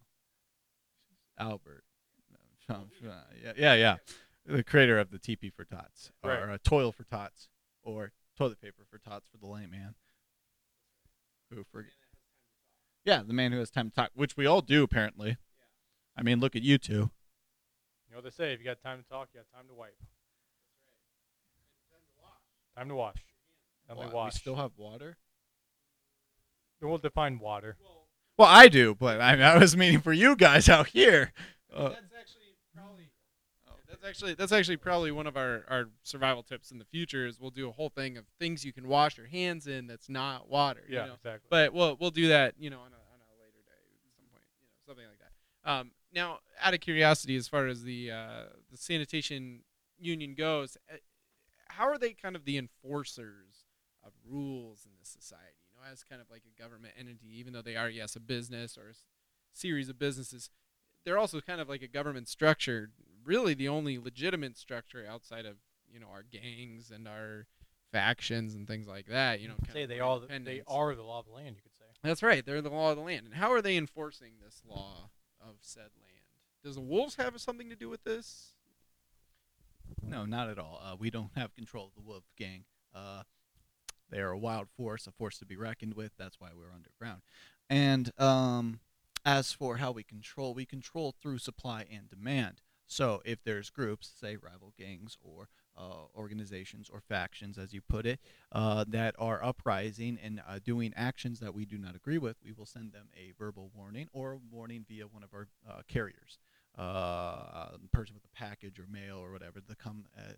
Albert. 1.39 1.83
No, 2.31 2.37
Sean- 2.67 2.89
Sean- 3.01 3.11
yeah, 3.43 3.53
yeah, 3.57 3.73
yeah. 3.73 3.95
The 4.45 4.63
creator 4.63 4.99
of 4.99 5.09
the 5.09 5.17
TP 5.19 5.51
for 5.51 5.63
Tots, 5.65 6.11
or 6.23 6.29
Right. 6.31 6.49
uh, 6.49 6.57
Toil 6.63 6.91
for 6.91 7.03
Tots, 7.05 7.49
or 7.81 8.11
toilet 8.37 8.61
paper 8.61 8.83
for 8.89 8.99
Tots 8.99 9.27
for 9.29 9.37
the 9.37 9.47
layman. 9.47 9.95
Who 11.51 11.63
forget? 11.71 11.93
Yeah, 13.09 13.23
the 13.25 13.33
man 13.33 13.51
who 13.51 13.57
has 13.57 13.71
time 13.71 13.89
to 13.89 13.95
talk, 13.95 14.11
which 14.13 14.37
we 14.37 14.45
all 14.45 14.61
do 14.61 14.83
apparently. 14.83 15.37
I 16.15 16.21
mean, 16.21 16.39
look 16.39 16.55
at 16.55 16.61
you 16.61 16.77
two. 16.77 16.93
You 16.93 18.11
know 18.11 18.17
what 18.17 18.23
they 18.25 18.29
say? 18.29 18.53
If 18.53 18.59
you 18.59 18.65
got 18.65 18.83
time 18.83 19.01
to 19.01 19.09
talk, 19.09 19.29
you 19.33 19.39
got 19.39 19.57
time 19.57 19.67
to 19.67 19.73
wipe. 19.73 19.95
Time 22.77 22.87
to 22.89 22.95
wash. 22.95 23.15
Only 23.89 24.05
Wa- 24.05 24.13
wash. 24.13 24.33
We 24.35 24.39
still 24.41 24.57
have 24.57 24.73
water. 24.77 25.17
We'll 26.81 26.99
define 26.99 27.39
water. 27.39 27.77
Well, 28.37 28.47
I 28.47 28.67
do, 28.67 28.93
but 28.93 29.19
I, 29.19 29.41
I 29.41 29.57
was 29.57 29.75
meaning 29.75 30.01
for 30.01 30.13
you 30.13 30.35
guys 30.35 30.69
out 30.69 30.89
here. 30.89 31.33
Uh, 31.75 31.89
that's 31.89 32.13
actually 32.17 32.53
probably 32.75 33.09
that's 33.89 34.03
actually 34.05 34.33
that's 34.35 34.51
actually 34.51 34.77
probably 34.77 35.11
one 35.11 35.27
of 35.27 35.35
our, 35.35 35.65
our 35.67 35.89
survival 36.03 36.43
tips 36.43 36.71
in 36.71 36.77
the 36.77 36.85
future 36.85 37.25
is 37.25 37.39
we'll 37.39 37.49
do 37.49 37.67
a 37.67 37.71
whole 37.71 37.89
thing 37.89 38.17
of 38.17 38.25
things 38.39 38.63
you 38.63 38.71
can 38.71 38.87
wash 38.87 39.17
your 39.17 39.27
hands 39.27 39.67
in 39.67 39.87
that's 39.87 40.07
not 40.09 40.47
water. 40.47 40.81
you 40.87 40.95
Yeah, 40.95 41.07
know? 41.07 41.13
exactly. 41.15 41.47
But 41.49 41.73
we'll 41.73 41.97
we'll 41.99 42.11
do 42.11 42.29
that, 42.29 42.53
you 42.57 42.69
know, 42.69 42.77
on 42.77 42.91
a, 42.93 42.95
on 42.95 43.19
a 43.19 43.29
later 43.41 43.59
day 43.65 43.73
at 43.75 43.99
some 44.15 44.23
point, 44.31 44.43
you 44.55 44.63
know, 44.63 44.69
something 44.87 45.05
like 45.05 45.19
that. 45.19 45.31
Um, 45.69 45.91
now, 46.11 46.39
out 46.59 46.73
of 46.73 46.79
curiosity, 46.79 47.35
as 47.35 47.47
far 47.47 47.67
as 47.67 47.83
the 47.83 48.09
uh, 48.11 48.43
the 48.71 48.77
sanitation 48.77 49.61
union 49.99 50.33
goes, 50.33 50.77
uh, 50.91 50.97
how 51.67 51.87
are 51.87 51.99
they 51.99 52.13
kind 52.13 52.35
of 52.35 52.45
the 52.45 52.57
enforcers 52.57 53.65
of 54.03 54.11
rules 54.27 54.85
in 54.85 54.91
this 54.99 55.09
society? 55.09 55.61
You 55.69 55.79
know, 55.79 55.91
as 55.91 56.03
kind 56.03 56.21
of 56.21 56.31
like 56.31 56.41
a 56.43 56.59
government 56.59 56.95
entity, 56.97 57.27
even 57.39 57.53
though 57.53 57.61
they 57.61 57.75
are 57.75 57.87
yes 57.87 58.15
a 58.15 58.19
business 58.19 58.79
or 58.79 58.89
a 58.89 58.93
series 59.53 59.89
of 59.89 59.99
businesses, 59.99 60.49
they're 61.05 61.19
also 61.19 61.39
kind 61.39 61.61
of 61.61 61.69
like 61.69 61.83
a 61.83 61.87
government 61.87 62.27
structure. 62.27 62.89
Really, 63.23 63.53
the 63.53 63.69
only 63.69 63.99
legitimate 63.99 64.57
structure 64.57 65.05
outside 65.07 65.45
of 65.45 65.57
you 65.87 65.99
know 65.99 66.07
our 66.11 66.23
gangs 66.23 66.89
and 66.89 67.07
our 67.07 67.45
factions 67.91 68.55
and 68.55 68.67
things 68.67 68.87
like 68.87 69.05
that. 69.05 69.39
You 69.39 69.49
know, 69.49 69.55
kind 69.63 69.73
say 69.73 69.85
they 69.85 69.99
all 69.99 70.19
the, 70.19 70.27
they 70.27 70.63
are 70.65 70.95
the 70.95 71.03
law 71.03 71.19
of 71.19 71.27
the 71.27 71.33
land. 71.33 71.57
You 71.57 71.61
could 71.61 71.75
say. 71.75 71.85
That's 72.01 72.23
right. 72.23 72.43
They're 72.43 72.63
the 72.63 72.71
law 72.71 72.89
of 72.89 72.97
the 72.97 73.03
land. 73.03 73.27
And 73.27 73.35
how 73.35 73.51
are 73.51 73.61
they 73.61 73.77
enforcing 73.77 74.31
this 74.43 74.63
law 74.67 75.09
of 75.49 75.57
said 75.61 75.81
land? 75.81 76.23
Does 76.63 76.75
the 76.75 76.81
wolves 76.81 77.15
have 77.15 77.39
something 77.39 77.69
to 77.69 77.75
do 77.75 77.89
with 77.89 78.03
this? 78.03 78.53
No, 80.03 80.25
not 80.25 80.49
at 80.49 80.59
all. 80.59 80.81
Uh, 80.83 80.95
we 80.97 81.09
don't 81.09 81.31
have 81.35 81.55
control 81.55 81.85
of 81.85 81.95
the 81.95 82.07
wolf 82.07 82.23
gang. 82.37 82.65
Uh, 82.93 83.23
they 84.09 84.19
are 84.19 84.31
a 84.31 84.37
wild 84.37 84.67
force, 84.69 85.07
a 85.07 85.11
force 85.11 85.37
to 85.39 85.45
be 85.45 85.55
reckoned 85.55 85.93
with. 85.93 86.11
That's 86.17 86.39
why 86.39 86.49
we're 86.55 86.73
underground. 86.73 87.21
And 87.69 88.11
um, 88.19 88.79
as 89.25 89.51
for 89.51 89.77
how 89.77 89.91
we 89.91 90.03
control, 90.03 90.53
we 90.53 90.65
control 90.65 91.13
through 91.21 91.37
supply 91.37 91.85
and 91.91 92.09
demand. 92.09 92.61
So 92.87 93.21
if 93.23 93.43
there's 93.43 93.69
groups, 93.69 94.11
say 94.19 94.35
rival 94.35 94.73
gangs 94.77 95.17
or 95.21 95.49
organizations 96.15 96.89
or 96.91 97.01
factions, 97.01 97.57
as 97.57 97.73
you 97.73 97.81
put 97.81 98.05
it, 98.05 98.19
uh, 98.51 98.83
that 98.87 99.15
are 99.17 99.43
uprising 99.43 100.17
and 100.23 100.41
uh, 100.47 100.59
doing 100.63 100.93
actions 100.95 101.39
that 101.39 101.53
we 101.53 101.65
do 101.65 101.77
not 101.77 101.95
agree 101.95 102.17
with, 102.17 102.37
we 102.43 102.51
will 102.51 102.65
send 102.65 102.91
them 102.91 103.07
a 103.17 103.31
verbal 103.37 103.71
warning 103.75 104.07
or 104.13 104.33
a 104.33 104.39
warning 104.51 104.85
via 104.87 105.05
one 105.05 105.23
of 105.23 105.33
our 105.33 105.47
uh, 105.69 105.81
carriers 105.87 106.39
uh, 106.79 107.71
person 107.91 108.15
with 108.15 108.23
a 108.23 108.37
package 108.37 108.79
or 108.79 108.85
mail 108.89 109.17
or 109.17 109.31
whatever 109.31 109.59
to 109.59 109.75
come 109.75 110.05
uh, 110.17 110.31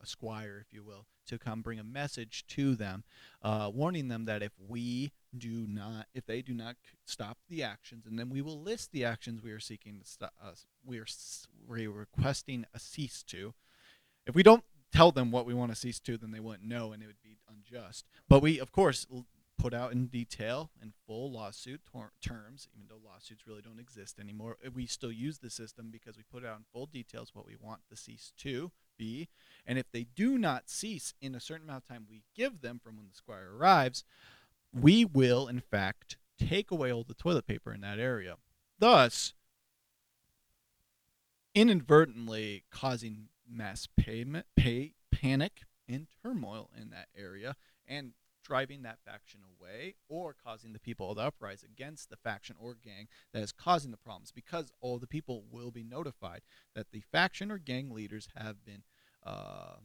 a 0.00 0.06
squire, 0.06 0.58
if 0.64 0.72
you 0.72 0.82
will, 0.82 1.06
to 1.26 1.38
come 1.38 1.62
bring 1.62 1.78
a 1.78 1.84
message 1.84 2.44
to 2.48 2.74
them, 2.74 3.04
uh, 3.42 3.70
warning 3.72 4.08
them 4.08 4.24
that 4.24 4.42
if 4.42 4.52
we 4.68 5.12
do 5.36 5.66
not, 5.68 6.06
if 6.14 6.26
they 6.26 6.42
do 6.42 6.54
not 6.54 6.76
stop 7.04 7.38
the 7.48 7.62
actions, 7.62 8.06
and 8.06 8.18
then 8.18 8.28
we 8.28 8.42
will 8.42 8.60
list 8.60 8.92
the 8.92 9.04
actions 9.04 9.42
we 9.42 9.52
are 9.52 9.60
seeking 9.60 9.98
to 9.98 10.06
stop. 10.06 10.32
Uh, 10.42 10.52
we 10.84 10.98
are 10.98 11.06
we 11.68 11.86
are 11.86 11.90
requesting 11.90 12.64
a 12.74 12.78
cease 12.78 13.22
to. 13.24 13.54
If 14.26 14.34
we 14.34 14.42
don't 14.42 14.64
tell 14.92 15.10
them 15.12 15.30
what 15.30 15.46
we 15.46 15.54
want 15.54 15.72
to 15.72 15.76
cease 15.76 15.98
to, 16.00 16.16
then 16.16 16.30
they 16.32 16.40
wouldn't 16.40 16.68
know, 16.68 16.92
and 16.92 17.02
it 17.02 17.06
would 17.06 17.22
be 17.22 17.38
unjust. 17.48 18.06
But 18.28 18.42
we, 18.42 18.58
of 18.58 18.72
course, 18.72 19.06
put 19.58 19.74
out 19.74 19.92
in 19.92 20.06
detail 20.06 20.70
in 20.82 20.92
full 21.06 21.30
lawsuit 21.30 21.80
tor- 21.90 22.12
terms, 22.20 22.68
even 22.74 22.88
though 22.88 23.00
lawsuits 23.08 23.46
really 23.46 23.62
don't 23.62 23.78
exist 23.78 24.18
anymore. 24.18 24.56
uh, 24.66 24.70
We 24.74 24.86
still 24.86 25.12
use 25.12 25.38
the 25.38 25.50
system 25.50 25.90
because 25.90 26.16
we 26.16 26.24
put 26.24 26.44
out 26.44 26.58
in 26.58 26.64
full 26.72 26.86
details 26.86 27.30
what 27.32 27.46
we 27.46 27.56
want 27.60 27.82
the 27.88 27.96
cease 27.96 28.32
to 28.38 28.72
be. 28.98 29.28
And 29.66 29.78
if 29.78 29.90
they 29.92 30.04
do 30.14 30.36
not 30.36 30.68
cease 30.68 31.14
in 31.20 31.34
a 31.34 31.40
certain 31.40 31.68
amount 31.68 31.84
of 31.84 31.88
time 31.88 32.06
we 32.10 32.24
give 32.34 32.60
them 32.60 32.80
from 32.82 32.96
when 32.96 33.06
the 33.08 33.14
squire 33.14 33.50
arrives, 33.56 34.04
we 34.72 35.04
will, 35.04 35.48
in 35.48 35.60
fact, 35.60 36.16
take 36.38 36.70
away 36.70 36.92
all 36.92 37.04
the 37.04 37.14
toilet 37.14 37.46
paper 37.46 37.72
in 37.72 37.82
that 37.82 37.98
area. 37.98 38.36
Thus, 38.78 39.34
inadvertently 41.54 42.64
causing 42.70 43.28
mass 43.52 43.88
payment, 43.96 44.46
pay, 44.56 44.94
panic 45.10 45.62
and 45.88 46.06
turmoil 46.22 46.70
in 46.80 46.90
that 46.90 47.08
area 47.16 47.56
and 47.86 48.12
driving 48.42 48.82
that 48.82 48.98
faction 49.04 49.40
away 49.58 49.94
or 50.08 50.34
causing 50.44 50.72
the 50.72 50.80
people 50.80 51.14
to 51.14 51.20
uprise 51.20 51.62
against 51.62 52.10
the 52.10 52.16
faction 52.16 52.56
or 52.58 52.74
gang 52.74 53.06
that 53.32 53.42
is 53.42 53.52
causing 53.52 53.90
the 53.90 53.96
problems 53.96 54.32
because 54.32 54.72
all 54.80 54.98
the 54.98 55.06
people 55.06 55.44
will 55.50 55.70
be 55.70 55.84
notified 55.84 56.40
that 56.74 56.90
the 56.90 57.00
faction 57.12 57.50
or 57.50 57.58
gang 57.58 57.90
leaders 57.90 58.28
have 58.34 58.64
been 58.64 58.82
uh, 59.24 59.76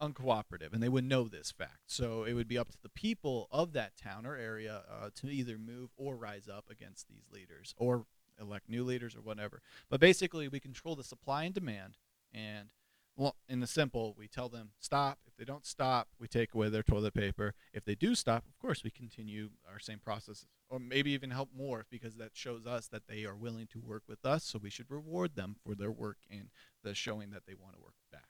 uncooperative 0.00 0.72
and 0.72 0.82
they 0.82 0.88
would 0.88 1.04
know 1.04 1.28
this 1.28 1.52
fact. 1.52 1.82
So 1.86 2.24
it 2.24 2.32
would 2.32 2.48
be 2.48 2.58
up 2.58 2.70
to 2.70 2.82
the 2.82 2.88
people 2.88 3.48
of 3.50 3.72
that 3.74 3.96
town 3.96 4.26
or 4.26 4.36
area 4.36 4.82
uh, 4.90 5.10
to 5.16 5.28
either 5.28 5.58
move 5.58 5.90
or 5.96 6.16
rise 6.16 6.48
up 6.48 6.70
against 6.70 7.08
these 7.08 7.24
leaders 7.30 7.74
or 7.76 8.06
elect 8.40 8.68
new 8.68 8.84
leaders 8.84 9.14
or 9.14 9.20
whatever. 9.20 9.60
But 9.90 10.00
basically 10.00 10.48
we 10.48 10.60
control 10.60 10.96
the 10.96 11.04
supply 11.04 11.44
and 11.44 11.54
demand 11.54 11.98
and 12.32 12.68
well, 13.16 13.36
in 13.46 13.60
the 13.60 13.66
simple, 13.66 14.14
we 14.16 14.26
tell 14.26 14.48
them 14.48 14.70
stop. 14.80 15.18
If 15.26 15.36
they 15.36 15.44
don't 15.44 15.66
stop, 15.66 16.08
we 16.18 16.28
take 16.28 16.54
away 16.54 16.70
their 16.70 16.82
toilet 16.82 17.12
paper. 17.12 17.54
If 17.74 17.84
they 17.84 17.94
do 17.94 18.14
stop, 18.14 18.44
of 18.48 18.58
course, 18.58 18.82
we 18.82 18.90
continue 18.90 19.50
our 19.70 19.78
same 19.78 19.98
process, 19.98 20.46
or 20.70 20.78
maybe 20.78 21.10
even 21.10 21.30
help 21.30 21.50
more 21.54 21.84
because 21.90 22.16
that 22.16 22.30
shows 22.32 22.66
us 22.66 22.88
that 22.88 23.06
they 23.08 23.24
are 23.26 23.36
willing 23.36 23.66
to 23.72 23.80
work 23.80 24.04
with 24.08 24.24
us. 24.24 24.44
So 24.44 24.58
we 24.58 24.70
should 24.70 24.90
reward 24.90 25.34
them 25.36 25.56
for 25.62 25.74
their 25.74 25.90
work 25.90 26.16
and 26.30 26.48
the 26.82 26.94
showing 26.94 27.30
that 27.32 27.42
they 27.46 27.52
want 27.54 27.74
to 27.74 27.80
work 27.82 27.94
back. 28.10 28.28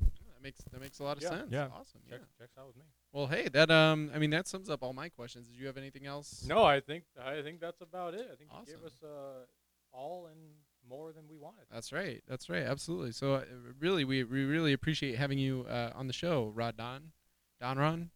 That 0.00 0.42
makes 0.42 0.60
that 0.72 0.80
makes 0.80 0.98
a 0.98 1.04
lot 1.04 1.16
of 1.18 1.22
Yeah, 1.22 1.28
sense. 1.30 1.48
yeah. 1.52 1.68
Awesome. 1.74 2.00
Check, 2.08 2.20
Yeah. 2.20 2.26
checks 2.44 2.56
out 2.58 2.68
with 2.68 2.76
me. 2.76 2.84
Well, 3.12 3.26
hey, 3.26 3.48
that 3.48 3.70
um, 3.70 4.10
I 4.14 4.18
mean, 4.18 4.30
that 4.30 4.46
sums 4.46 4.70
up 4.70 4.82
all 4.82 4.92
my 4.92 5.08
questions. 5.08 5.48
Did 5.48 5.58
you 5.58 5.66
have 5.66 5.76
anything 5.76 6.06
else? 6.06 6.44
No, 6.46 6.62
I 6.64 6.80
think 6.80 7.04
I 7.20 7.42
think 7.42 7.60
that's 7.60 7.80
about 7.82 8.14
it. 8.14 8.28
I 8.32 8.36
think 8.36 8.50
you 8.52 8.74
gave 8.74 8.84
us 8.84 9.02
uh, 9.02 9.44
all 9.92 10.26
and 10.26 10.38
more 10.88 11.12
than 11.12 11.24
we 11.28 11.36
wanted. 11.36 11.64
That's 11.72 11.92
right. 11.92 12.22
That's 12.28 12.48
right. 12.48 12.62
Absolutely. 12.62 13.12
So, 13.12 13.34
uh, 13.34 13.44
really, 13.80 14.04
we, 14.04 14.24
we 14.24 14.44
really 14.44 14.72
appreciate 14.72 15.16
having 15.16 15.38
you 15.38 15.66
uh, 15.68 15.90
on 15.94 16.06
the 16.06 16.12
show, 16.12 16.52
Rod 16.54 16.76
Don, 16.76 17.12
Don 17.60 17.78
Ron, 17.78 18.10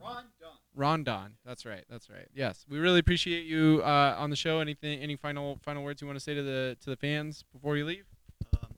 Ron, 0.00 0.24
done. 0.40 0.50
Ron 0.74 1.04
Don. 1.04 1.32
That's 1.44 1.66
right. 1.66 1.84
That's 1.88 2.08
right. 2.08 2.26
Yes, 2.34 2.64
we 2.68 2.78
really 2.78 3.00
appreciate 3.00 3.44
you 3.44 3.82
uh, 3.84 4.16
on 4.18 4.30
the 4.30 4.36
show. 4.36 4.60
Anything? 4.60 5.00
Any 5.00 5.16
final 5.16 5.58
final 5.62 5.82
words 5.82 6.00
you 6.00 6.06
want 6.06 6.18
to 6.18 6.24
say 6.24 6.34
to 6.34 6.42
the 6.42 6.76
to 6.80 6.90
the 6.90 6.96
fans 6.96 7.44
before 7.52 7.76
you 7.76 7.84
leave? 7.84 8.06
Um, 8.62 8.70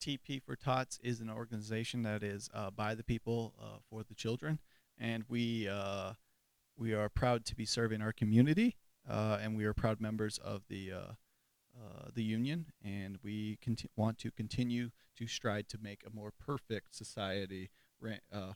TP 0.00 0.42
for 0.42 0.56
Tots 0.56 0.98
is 1.02 1.20
an 1.20 1.30
organization 1.30 2.02
that 2.02 2.22
is 2.22 2.48
uh, 2.54 2.70
by 2.70 2.94
the 2.94 3.04
people 3.04 3.54
uh, 3.60 3.78
for 3.90 4.02
the 4.02 4.14
children, 4.14 4.58
and 4.98 5.24
we 5.28 5.68
uh, 5.68 6.12
we 6.78 6.94
are 6.94 7.08
proud 7.08 7.44
to 7.46 7.54
be 7.54 7.66
serving 7.66 8.00
our 8.00 8.12
community, 8.12 8.76
uh, 9.08 9.38
and 9.42 9.56
we 9.56 9.64
are 9.64 9.74
proud 9.74 10.00
members 10.00 10.38
of 10.38 10.62
the 10.68 10.92
uh, 11.76 12.08
the 12.14 12.22
union, 12.22 12.66
and 12.84 13.18
we 13.22 13.58
conti- 13.62 13.90
want 13.96 14.18
to 14.18 14.30
continue 14.30 14.90
to 15.16 15.26
strive 15.26 15.68
to 15.68 15.78
make 15.80 16.02
a 16.06 16.14
more 16.14 16.32
perfect 16.32 16.94
society, 16.94 17.70
uh, 18.32 18.52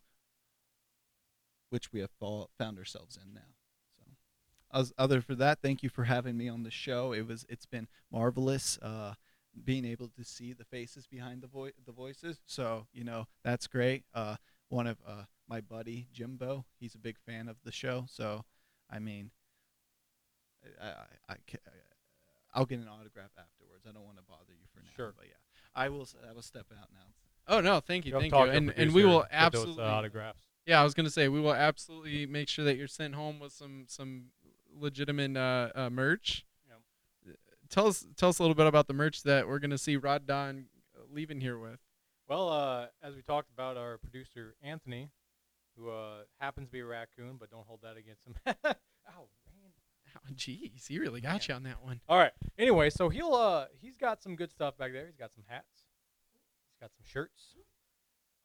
which 1.70 1.92
we 1.92 2.00
have 2.00 2.11
found 2.18 2.78
ourselves 2.78 3.16
in 3.22 3.33
now. 3.35 3.54
So, 4.83 4.92
other 4.98 5.20
for 5.20 5.35
that, 5.37 5.61
thank 5.62 5.83
you 5.83 5.88
for 5.88 6.04
having 6.04 6.37
me 6.37 6.48
on 6.48 6.62
the 6.62 6.70
show. 6.70 7.12
It 7.12 7.26
was 7.26 7.44
it's 7.48 7.66
been 7.66 7.88
marvelous. 8.11 8.78
Uh, 8.78 9.14
being 9.64 9.85
able 9.85 10.09
to 10.09 10.22
see 10.24 10.52
the 10.52 10.64
faces 10.64 11.09
behind 11.09 11.42
the 11.42 11.48
vo- 11.48 11.70
the 11.85 11.92
voices. 11.92 12.40
So 12.46 12.87
you 12.92 13.04
know 13.04 13.26
that's 13.42 13.66
great. 13.66 14.04
Uh, 14.14 14.37
one 14.68 14.87
of 14.87 14.98
uh, 15.06 15.24
my 15.48 15.61
buddy 15.61 16.06
Jimbo, 16.12 16.64
he's 16.78 16.94
a 16.94 16.98
big 16.98 17.18
fan 17.26 17.48
of 17.48 17.56
the 17.64 17.72
show. 17.72 18.04
So 18.09 18.44
I 18.88 19.00
mean, 19.00 19.33
I, 20.80 20.87
I, 20.87 20.94
I 21.30 21.35
ca- 21.46 21.70
I'll 22.52 22.66
get 22.66 22.80
an 22.80 22.88
autograph 22.88 23.30
afterwards. 23.38 23.86
I 23.88 23.92
don't 23.92 24.04
want 24.04 24.16
to 24.16 24.24
bother 24.24 24.52
you 24.52 24.66
for 24.74 24.80
now. 24.80 24.90
Sure. 24.96 25.12
But 25.16 25.26
yeah, 25.26 25.34
I 25.74 25.88
will. 25.88 26.06
I 26.28 26.32
will 26.32 26.42
step 26.42 26.66
out 26.72 26.88
now. 26.92 27.06
Oh 27.48 27.60
no, 27.60 27.80
thank 27.80 28.04
you, 28.04 28.12
You'll 28.12 28.20
thank 28.20 28.32
you, 28.32 28.40
and 28.40 28.72
and 28.76 28.92
we 28.94 29.04
will 29.04 29.20
get 29.20 29.30
those, 29.30 29.40
uh, 29.40 29.44
absolutely. 29.44 29.84
autographs. 29.84 30.42
Yeah, 30.66 30.80
I 30.80 30.84
was 30.84 30.94
gonna 30.94 31.10
say 31.10 31.28
we 31.28 31.40
will 31.40 31.54
absolutely 31.54 32.26
make 32.26 32.48
sure 32.48 32.64
that 32.64 32.76
you're 32.76 32.86
sent 32.86 33.14
home 33.14 33.40
with 33.40 33.52
some 33.52 33.84
some 33.88 34.26
legitimate 34.72 35.36
uh, 35.36 35.70
uh, 35.74 35.90
merch. 35.90 36.44
Yep. 36.68 37.36
Tell 37.70 37.86
us 37.86 38.06
tell 38.16 38.28
us 38.28 38.38
a 38.38 38.42
little 38.42 38.54
bit 38.54 38.66
about 38.66 38.86
the 38.86 38.92
merch 38.92 39.22
that 39.24 39.48
we're 39.48 39.58
gonna 39.58 39.78
see 39.78 39.96
Rod 39.96 40.26
Don 40.26 40.66
leaving 41.12 41.40
here 41.40 41.58
with. 41.58 41.80
Well, 42.28 42.48
uh, 42.48 42.86
as 43.02 43.16
we 43.16 43.22
talked 43.22 43.50
about, 43.52 43.76
our 43.76 43.98
producer 43.98 44.54
Anthony, 44.62 45.10
who 45.76 45.90
uh, 45.90 46.18
happens 46.38 46.68
to 46.68 46.72
be 46.72 46.80
a 46.80 46.84
raccoon, 46.84 47.36
but 47.38 47.50
don't 47.50 47.66
hold 47.66 47.80
that 47.82 47.96
against 47.96 48.24
him. 48.24 48.36
Ow. 48.46 48.74
Oh, 49.18 49.26
jeez, 50.35 50.87
he 50.88 50.99
really 50.99 51.20
got 51.20 51.49
you 51.49 51.55
on 51.55 51.62
that 51.64 51.83
one. 51.83 52.01
All 52.09 52.18
right. 52.18 52.33
Anyway, 52.59 52.90
so 52.90 53.09
he'll 53.09 53.35
uh 53.35 53.66
he's 53.81 53.96
got 53.96 54.23
some 54.23 54.37
good 54.37 54.51
stuff 54.51 54.77
back 54.77 54.92
there. 54.92 55.07
He's 55.07 55.16
got 55.16 55.33
some 55.35 55.44
hats. 55.46 55.87
He's 56.73 56.81
got 56.81 56.92
some 56.92 57.05
shirts. 57.05 57.55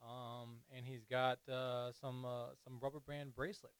Um, 0.01 0.57
and 0.75 0.85
he's 0.85 1.03
got 1.05 1.39
uh, 1.49 1.91
some 1.99 2.25
uh, 2.25 2.49
some 2.63 2.79
rubber 2.81 2.99
band 3.07 3.35
bracelets. 3.35 3.73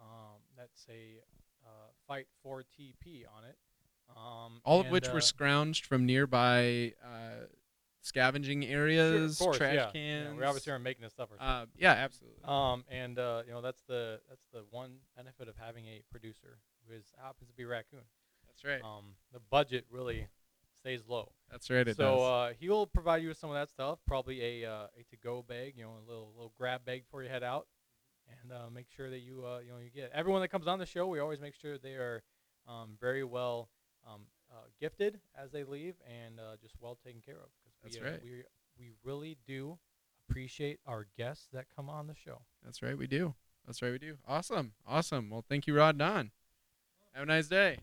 Um, 0.00 0.40
that 0.56 0.68
say 0.74 1.20
uh, 1.64 1.88
"Fight 2.06 2.26
for 2.42 2.62
TP" 2.62 3.24
on 3.36 3.44
it. 3.44 3.56
Um, 4.10 4.60
All 4.64 4.80
of 4.80 4.88
which 4.88 5.08
uh, 5.08 5.12
were 5.12 5.20
scrounged 5.20 5.84
from 5.86 6.06
nearby 6.06 6.92
uh, 7.02 7.46
scavenging 8.02 8.64
areas, 8.64 9.40
of 9.40 9.44
course, 9.44 9.56
trash 9.58 9.74
yeah. 9.74 9.90
cans. 9.90 10.28
Yeah, 10.32 10.38
we 10.38 10.44
obviously 10.44 10.72
are 10.72 10.78
making 10.78 11.02
this 11.02 11.12
stuff. 11.12 11.28
Uh, 11.38 11.66
yeah, 11.76 11.92
absolutely. 11.92 12.42
Um, 12.44 12.84
and 12.90 13.18
uh, 13.18 13.42
you 13.46 13.52
know 13.52 13.62
that's 13.62 13.82
the 13.88 14.20
that's 14.28 14.46
the 14.52 14.64
one 14.70 14.96
benefit 15.16 15.48
of 15.48 15.56
having 15.56 15.86
a 15.86 16.02
producer 16.10 16.58
who 16.88 16.94
is 16.96 17.04
happens 17.22 17.48
to 17.50 17.54
be 17.56 17.64
raccoon. 17.64 18.00
That's 18.46 18.64
right. 18.64 18.82
Um, 18.82 19.14
the 19.32 19.40
budget 19.50 19.84
really 19.90 20.26
stays 20.80 21.02
low. 21.08 21.32
That's 21.50 21.70
right. 21.70 21.86
It 21.86 21.96
so 21.96 22.20
uh, 22.22 22.52
he'll 22.58 22.86
provide 22.86 23.22
you 23.22 23.28
with 23.28 23.38
some 23.38 23.50
of 23.50 23.54
that 23.56 23.70
stuff, 23.70 23.98
probably 24.06 24.62
a 24.64 24.70
uh, 24.70 24.86
a 24.98 25.02
to 25.10 25.16
go 25.22 25.42
bag, 25.42 25.74
you 25.76 25.84
know, 25.84 25.92
a 25.92 26.06
little 26.08 26.32
little 26.34 26.52
grab 26.56 26.84
bag 26.84 27.04
before 27.04 27.22
you 27.22 27.28
head 27.28 27.42
out, 27.42 27.66
and 28.42 28.52
uh, 28.52 28.70
make 28.72 28.86
sure 28.96 29.10
that 29.10 29.20
you 29.20 29.44
uh, 29.46 29.58
you 29.60 29.70
know 29.70 29.78
you 29.78 29.90
get 29.90 30.10
everyone 30.14 30.40
that 30.42 30.48
comes 30.48 30.66
on 30.66 30.78
the 30.78 30.86
show. 30.86 31.06
We 31.06 31.20
always 31.20 31.40
make 31.40 31.54
sure 31.54 31.78
they 31.78 31.94
are 31.94 32.22
um, 32.66 32.96
very 33.00 33.24
well 33.24 33.68
um, 34.06 34.22
uh, 34.50 34.64
gifted 34.80 35.20
as 35.36 35.50
they 35.52 35.64
leave 35.64 35.94
and 36.06 36.38
uh, 36.40 36.56
just 36.60 36.74
well 36.80 36.98
taken 37.04 37.20
care 37.20 37.36
of. 37.36 37.50
'cause 37.62 37.72
That's 37.82 38.00
we, 38.00 38.06
uh, 38.06 38.10
right. 38.10 38.22
We 38.22 38.42
we 38.78 38.90
really 39.04 39.36
do 39.46 39.78
appreciate 40.28 40.78
our 40.86 41.06
guests 41.16 41.48
that 41.52 41.66
come 41.74 41.88
on 41.88 42.06
the 42.06 42.14
show. 42.14 42.42
That's 42.64 42.82
right. 42.82 42.96
We 42.96 43.06
do. 43.06 43.34
That's 43.66 43.82
right. 43.82 43.92
We 43.92 43.98
do. 43.98 44.18
Awesome. 44.26 44.72
Awesome. 44.86 45.30
Well, 45.30 45.44
thank 45.48 45.66
you, 45.66 45.74
Rod 45.74 45.98
Don. 45.98 46.30
Have 47.14 47.22
a 47.24 47.26
nice 47.26 47.48
day. 47.48 47.78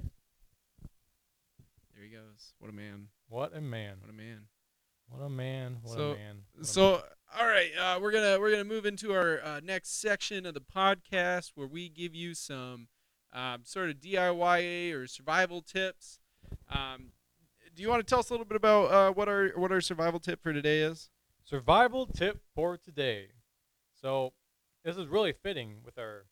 There 1.94 2.04
he 2.04 2.10
goes. 2.10 2.54
What 2.60 2.70
a 2.70 2.74
man. 2.74 3.08
What 3.28 3.56
a 3.56 3.62
man! 3.62 3.98
What 4.02 4.10
a 4.10 4.14
man. 4.14 4.42
What 5.10 5.22
a 5.22 5.30
man! 5.30 5.78
What 5.82 5.94
So- 5.94 6.12
a 6.12 6.16
man! 6.16 6.44
what 6.54 6.64
a 6.64 6.68
So, 6.68 7.04
all 7.38 7.46
right, 7.48 7.72
uh, 7.78 8.00
we're 8.02 8.12
gonna 8.12 8.40
we're 8.40 8.52
gonna 8.52 8.64
move 8.64 8.86
into 8.86 9.14
our 9.14 9.42
uh, 9.44 9.60
next 9.64 10.00
section 10.00 10.46
of 10.46 10.54
the 10.54 10.62
podcast 10.62 11.52
where 11.56 11.68
we 11.68 11.90
give 11.90 12.14
you 12.16 12.34
some 12.34 12.88
um, 13.34 13.64
sort 13.66 13.90
of 13.90 13.98
DIY 13.98 14.94
or 14.94 15.08
survival 15.08 15.62
tips. 15.62 16.20
Um, 16.70 17.12
do 17.76 17.82
you 17.82 17.90
want 17.90 18.06
to 18.06 18.10
tell 18.10 18.20
us 18.20 18.30
a 18.30 18.34
little 18.34 18.46
bit 18.46 18.56
about 18.56 18.92
uh, 18.92 19.12
what 19.12 19.28
our 19.28 19.50
what 19.56 19.72
our 19.72 19.82
survival 19.82 20.20
tip 20.20 20.42
for 20.42 20.54
today 20.54 20.80
is? 20.82 21.10
Survival 21.44 22.06
tip 22.08 22.40
for 22.54 22.78
today. 22.78 23.30
So 24.00 24.34
this 24.84 24.98
is 24.98 25.08
really 25.08 25.34
fitting 25.34 25.78
with 25.84 25.98
our 25.98 26.26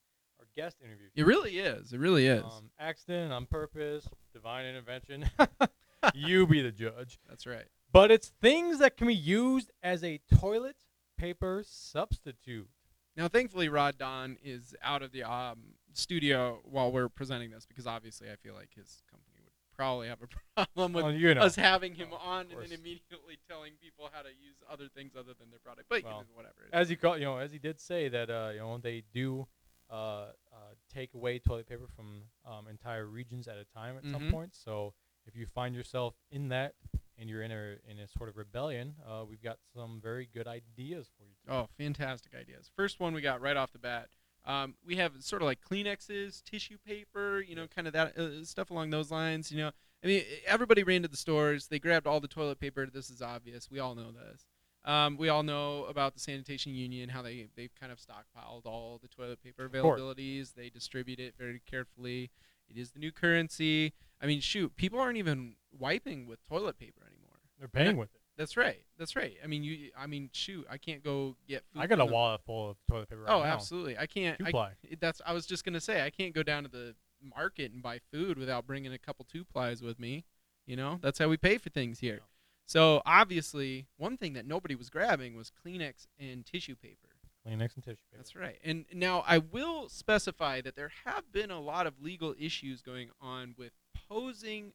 guest 0.56 0.78
interview. 0.84 1.08
It 1.16 1.26
really 1.26 1.58
is. 1.60 1.94
It 1.94 2.00
really 2.00 2.28
is. 2.28 2.44
Um, 2.44 2.70
accident 2.80 3.32
on 3.32 3.46
purpose, 3.46 4.08
divine 4.34 4.66
intervention. 4.66 5.30
you 6.14 6.46
be 6.48 6.62
the 6.62 6.72
judge. 6.72 7.20
That's 7.28 7.46
right. 7.46 7.66
But 7.92 8.12
it's 8.12 8.32
things 8.42 8.80
that 8.80 8.98
can 8.98 9.08
be 9.08 9.16
used 9.16 9.72
as 9.82 10.04
a 10.04 10.20
toilet 10.40 10.76
paper 11.18 11.64
substitute. 11.66 12.68
Now, 13.16 13.28
thankfully, 13.28 13.70
Rod 13.70 13.98
Don 13.98 14.38
is 14.44 14.74
out 14.82 15.04
of 15.04 15.12
the 15.12 15.24
um, 15.24 15.60
studio 15.94 16.60
while 16.64 16.92
we're 16.92 17.10
presenting 17.10 17.52
this 17.52 17.66
because 17.66 17.86
obviously 17.86 18.30
I 18.32 18.36
feel 18.36 18.56
like 18.56 18.70
his 18.76 19.04
company 19.12 19.38
would 19.44 19.52
probably 19.78 20.08
have 20.08 20.18
a 20.24 20.66
problem 20.66 20.94
with 20.94 21.04
Well, 21.06 21.14
you 21.14 21.36
know. 21.36 21.42
us 21.42 21.56
having 21.56 21.94
him 21.94 22.10
Well, 22.10 22.20
of 22.24 22.28
on 22.28 22.40
and 22.52 22.60
then 22.72 22.72
immediately 22.80 23.38
telling 23.48 23.74
people 23.82 24.10
how 24.12 24.24
to 24.24 24.30
use 24.30 24.56
other 24.72 24.88
things 24.96 25.12
other 25.16 25.34
than 25.40 25.52
their 25.52 25.60
product. 25.60 25.88
But 25.90 26.02
you 26.02 26.10
know, 26.10 26.24
whatever. 26.34 26.56
as 26.74 26.90
he 26.90 26.96
called, 26.96 27.20
you 27.20 27.26
know, 27.26 27.38
as 27.38 27.52
he 27.52 27.60
did 27.60 27.80
say 27.80 28.10
that, 28.10 28.32
uh, 28.32 28.50
you 28.54 28.60
know, 28.60 28.80
they 28.80 29.04
do 29.14 29.48
uh, 29.94 30.32
uh, 30.52 30.74
take 30.92 31.14
away 31.14 31.38
toilet 31.40 31.68
paper 31.70 31.88
from 31.96 32.24
um, 32.46 32.68
entire 32.68 33.06
regions 33.06 33.48
at 33.48 33.58
a 33.58 33.66
time 33.66 33.96
at 33.98 34.04
some 34.06 34.24
Mhm. 34.24 34.32
point. 34.32 34.56
So 34.56 34.94
if 35.26 35.36
you 35.36 35.46
find 35.46 35.76
yourself 35.76 36.16
in 36.32 36.50
that 36.50 36.76
and 37.18 37.30
you're 37.30 37.44
in 37.44 37.52
a 37.52 37.78
in 37.88 38.00
a 38.00 38.08
sort 38.08 38.28
of 38.30 38.36
rebellion, 38.38 38.96
uh, 39.06 39.24
we've 39.30 39.42
got 39.42 39.60
some 39.74 40.02
very 40.02 40.26
good 40.26 40.48
ideas 40.48 41.08
for 41.16 41.26
you. 41.26 41.36
Oh, 41.48 41.68
fantastic 41.78 42.34
ideas. 42.34 42.70
First 42.76 43.00
one 43.00 43.14
we 43.14 43.22
got 43.22 43.40
right 43.40 43.56
off 43.56 43.72
the 43.72 43.80
bat. 43.80 44.10
Um, 44.46 44.76
we 44.84 44.96
have 44.98 45.24
sort 45.24 45.42
of 45.42 45.46
like 45.46 45.62
Kleenexes, 45.62 46.44
tissue 46.44 46.78
paper, 46.80 47.40
you 47.40 47.56
know, 47.56 47.68
kind 47.68 47.88
of 47.88 47.94
that 47.94 48.18
uh, 48.18 48.44
stuff 48.44 48.72
along 48.72 48.90
those 48.90 49.10
lines. 49.12 49.52
You 49.52 49.60
know, 49.60 49.72
I 50.04 50.08
mean, 50.08 50.24
everybody 50.46 50.84
ran 50.84 51.02
to 51.04 51.08
the 51.08 51.16
stores. 51.16 51.68
They 51.68 51.80
grabbed 51.80 52.08
all 52.08 52.20
the 52.20 52.28
toilet 52.28 52.60
paper. 52.60 52.86
This 52.88 53.10
is 53.10 53.22
obvious. 53.22 53.70
We 53.72 53.80
all 53.80 53.96
know 53.96 54.12
this. 54.12 54.46
Um, 54.86 55.18
we 55.18 55.30
all 55.30 55.44
know 55.44 55.86
about 55.86 56.14
the 56.14 56.20
sanitation 56.20 56.76
union, 56.76 57.10
how 57.10 57.22
they 57.22 57.48
they've 57.56 57.74
kind 57.80 57.92
of 57.92 58.00
stockpiled 58.00 58.66
all 58.66 59.00
the 59.02 59.08
toilet 59.08 59.42
paper 59.42 59.70
availabilities. 59.70 60.54
They 60.54 60.70
distribute 60.70 61.20
it 61.20 61.36
very 61.38 61.62
carefully. 61.70 62.32
It 62.70 62.78
is 62.78 62.92
the 62.92 63.00
new 63.00 63.12
currency. 63.12 63.94
I 64.22 64.26
mean, 64.26 64.42
shoot, 64.42 64.76
people 64.76 65.00
aren't 65.00 65.18
even 65.18 65.56
wiping 65.78 66.28
with 66.28 66.46
toilet 66.48 66.78
paper 66.78 67.04
anymore. 67.08 67.40
They're 67.60 67.68
paying 67.68 67.98
with 67.98 68.14
it. 68.14 68.22
That's 68.38 68.58
right. 68.58 68.82
That's 68.98 69.16
right. 69.16 69.36
I 69.44 69.48
mean, 69.48 69.64
you. 69.64 69.92
I 69.98 70.08
mean, 70.08 70.30
shoot, 70.34 70.66
I 70.70 70.78
can't 70.78 71.04
go 71.04 71.36
get. 71.48 71.64
Food 71.74 71.82
I 71.82 71.88
got 71.88 72.00
a 72.00 72.06
wallet 72.06 72.42
full 72.46 72.72
of 72.72 72.78
toilet 72.90 73.10
paper 73.10 73.22
right 73.22 73.32
oh, 73.32 73.40
now. 73.40 73.46
absolutely. 73.46 73.98
I 73.98 74.08
can't. 74.08 74.40
Two 74.40 74.46
I, 74.48 74.52
ply. 74.52 74.72
that's. 75.00 75.22
I 75.26 75.34
was 75.34 75.46
just 75.46 75.64
gonna 75.64 75.82
say 75.82 76.04
I 76.04 76.10
can't 76.10 76.34
go 76.34 76.42
down 76.42 76.64
to 76.64 76.70
the 76.70 76.96
market 77.22 77.72
and 77.72 77.82
buy 77.82 78.00
food 78.12 78.38
without 78.38 78.66
bringing 78.66 78.92
a 78.92 78.98
couple 78.98 79.26
two 79.32 79.46
plies 79.46 79.82
with 79.82 80.00
me. 80.00 80.26
You 80.66 80.76
know, 80.76 81.00
that's 81.02 81.20
how 81.20 81.28
we 81.28 81.38
pay 81.38 81.58
for 81.58 81.70
things 81.70 82.00
here. 82.00 82.22
Yeah. 82.22 82.33
So 82.66 83.02
obviously, 83.06 83.88
one 83.98 84.18
thing 84.18 84.34
that 84.34 84.46
nobody 84.46 84.76
was 84.76 84.90
grabbing 84.90 85.36
was 85.36 85.52
Kleenex 85.52 86.08
and 86.20 86.46
tissue 86.46 86.76
paper. 86.76 87.10
Kleenex 87.46 87.76
and 87.76 87.84
tissue 87.84 87.98
paper. 88.12 88.18
That's 88.18 88.36
right. 88.36 88.58
And 88.64 88.86
now 88.94 89.24
I 89.28 89.40
will 89.40 89.90
specify 89.90 90.62
that 90.62 90.76
there 90.76 90.92
have 91.06 91.32
been 91.32 91.52
a 91.52 91.60
lot 91.60 91.88
of 91.88 92.02
legal 92.02 92.34
issues 92.40 92.82
going 92.82 93.10
on 93.22 93.54
with 93.58 93.74
posing 94.10 94.74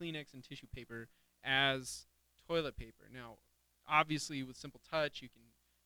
Kleenex 0.00 0.34
and 0.34 0.42
tissue 0.44 0.66
paper 0.72 1.08
as 1.44 2.06
toilet 2.46 2.76
paper. 2.76 3.08
Now, 3.12 3.38
obviously, 3.88 4.42
with 4.42 4.56
simple 4.56 4.80
touch, 4.88 5.20
you 5.20 5.28
can 5.28 5.42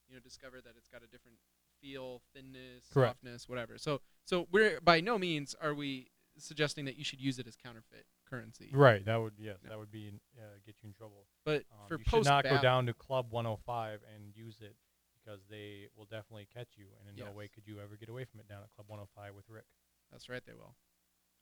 you 0.09 0.17
know 0.17 0.21
discover 0.21 0.61
that 0.61 0.75
it's 0.77 0.89
got 0.89 1.03
a 1.03 1.07
different 1.07 1.39
feel, 1.81 2.21
thinness, 2.35 2.85
Correct. 2.93 3.17
softness, 3.17 3.49
whatever. 3.49 3.79
So, 3.79 4.01
so 4.25 4.47
we're 4.53 4.81
by 4.81 5.01
no 5.01 5.19
means 5.19 5.55
are 5.61 5.75
we 5.75 6.11
suggesting 6.37 6.85
that 6.85 6.97
you 6.97 7.05
should 7.05 7.21
use 7.21 7.39
it 7.39 7.47
as 7.47 7.57
counterfeit 7.57 8.07
currency. 8.29 8.71
Right. 8.73 9.05
That 9.05 9.21
would 9.21 9.35
yes. 9.39 9.57
No. 9.65 9.71
That 9.71 9.79
would 9.79 9.91
be 9.91 10.13
uh, 10.39 10.43
get 10.65 10.77
you 10.83 10.89
in 10.89 10.93
trouble. 10.95 11.27
But 11.51 11.65
Um, 11.81 11.89
for 11.89 11.95
you 11.99 12.05
should 12.05 12.11
post 12.11 12.29
not 12.29 12.45
go 12.45 12.61
down 12.63 12.87
to 12.87 12.95
Club 12.95 13.31
105 13.31 14.03
and 14.15 14.35
use 14.37 14.61
it 14.61 14.77
because 15.15 15.41
they 15.49 15.89
will 15.97 16.05
definitely 16.07 16.47
catch 16.47 16.77
you, 16.77 16.87
and 16.99 17.09
in 17.09 17.17
no 17.17 17.27
Yes. 17.27 17.35
way 17.35 17.49
could 17.49 17.67
you 17.67 17.81
ever 17.81 17.97
get 17.97 18.09
away 18.09 18.25
from 18.25 18.41
it 18.41 18.49
down 18.49 18.63
at 18.63 18.71
Club 18.71 18.89
105 18.89 19.35
with 19.35 19.49
Rick. 19.49 19.67
That's 20.11 20.29
right, 20.29 20.45
they 20.45 20.55
will. 20.55 20.77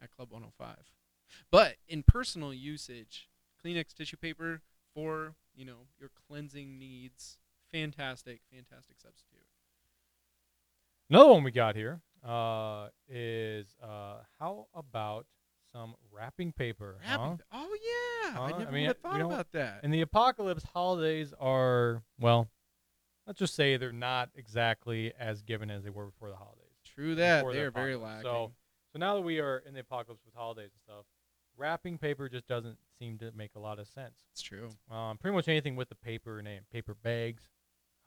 At 0.00 0.10
Club 0.10 0.30
105. 0.30 0.92
But 1.50 1.76
in 1.86 2.02
personal 2.02 2.52
usage, 2.54 3.28
Kleenex 3.62 3.92
tissue 3.94 4.16
paper 4.16 4.62
for, 4.94 5.36
you 5.54 5.64
know, 5.64 5.88
your 5.98 6.08
cleansing 6.08 6.78
needs, 6.78 7.38
fantastic, 7.70 8.40
fantastic 8.50 8.98
substitute. 9.00 9.46
Another 11.10 11.30
one 11.30 11.42
we 11.44 11.50
got 11.50 11.74
here 11.76 12.00
uh, 12.24 12.88
is 13.08 13.76
uh, 13.82 14.22
how 14.38 14.68
about 14.74 15.26
some 15.72 15.94
wrapping 16.10 16.52
paper? 16.52 16.98
huh? 17.02 17.18
Wrapping- 17.18 17.40
Oh 17.52 17.76
yeah, 17.82 18.32
Huh? 18.34 18.42
I 18.42 18.46
I 18.52 18.58
never 18.58 18.72
mean, 18.72 18.86
would 18.88 19.02
thought 19.02 19.20
about 19.20 19.52
that. 19.52 19.80
And 19.82 19.92
the 19.92 20.00
apocalypse, 20.02 20.64
holidays 20.64 21.32
are 21.38 22.02
well. 22.18 22.50
Let's 23.26 23.38
just 23.38 23.54
say 23.54 23.76
they're 23.76 23.92
not 23.92 24.30
exactly 24.34 25.12
as 25.18 25.42
given 25.42 25.70
as 25.70 25.84
they 25.84 25.90
were 25.90 26.06
before 26.06 26.30
the 26.30 26.36
holidays. 26.36 26.64
True 26.84 27.14
that. 27.16 27.44
They 27.46 27.52
the 27.52 27.64
are 27.64 27.70
very 27.70 27.94
lacking. 27.96 28.22
So, 28.22 28.52
so 28.92 28.98
now 28.98 29.14
that 29.16 29.20
we 29.20 29.38
are 29.40 29.58
in 29.66 29.74
the 29.74 29.80
apocalypse 29.80 30.24
with 30.24 30.34
holidays 30.34 30.70
and 30.72 30.80
stuff, 30.82 31.04
wrapping 31.56 31.98
paper 31.98 32.28
just 32.28 32.46
doesn't 32.46 32.78
seem 32.98 33.18
to 33.18 33.30
make 33.36 33.50
a 33.54 33.58
lot 33.58 33.78
of 33.78 33.86
sense. 33.88 34.14
it's 34.32 34.40
true. 34.42 34.70
Um, 34.90 35.18
pretty 35.18 35.34
much 35.34 35.46
anything 35.48 35.76
with 35.76 35.88
the 35.90 35.94
paper 35.94 36.40
name, 36.42 36.62
paper 36.72 36.94
bags, 36.94 37.42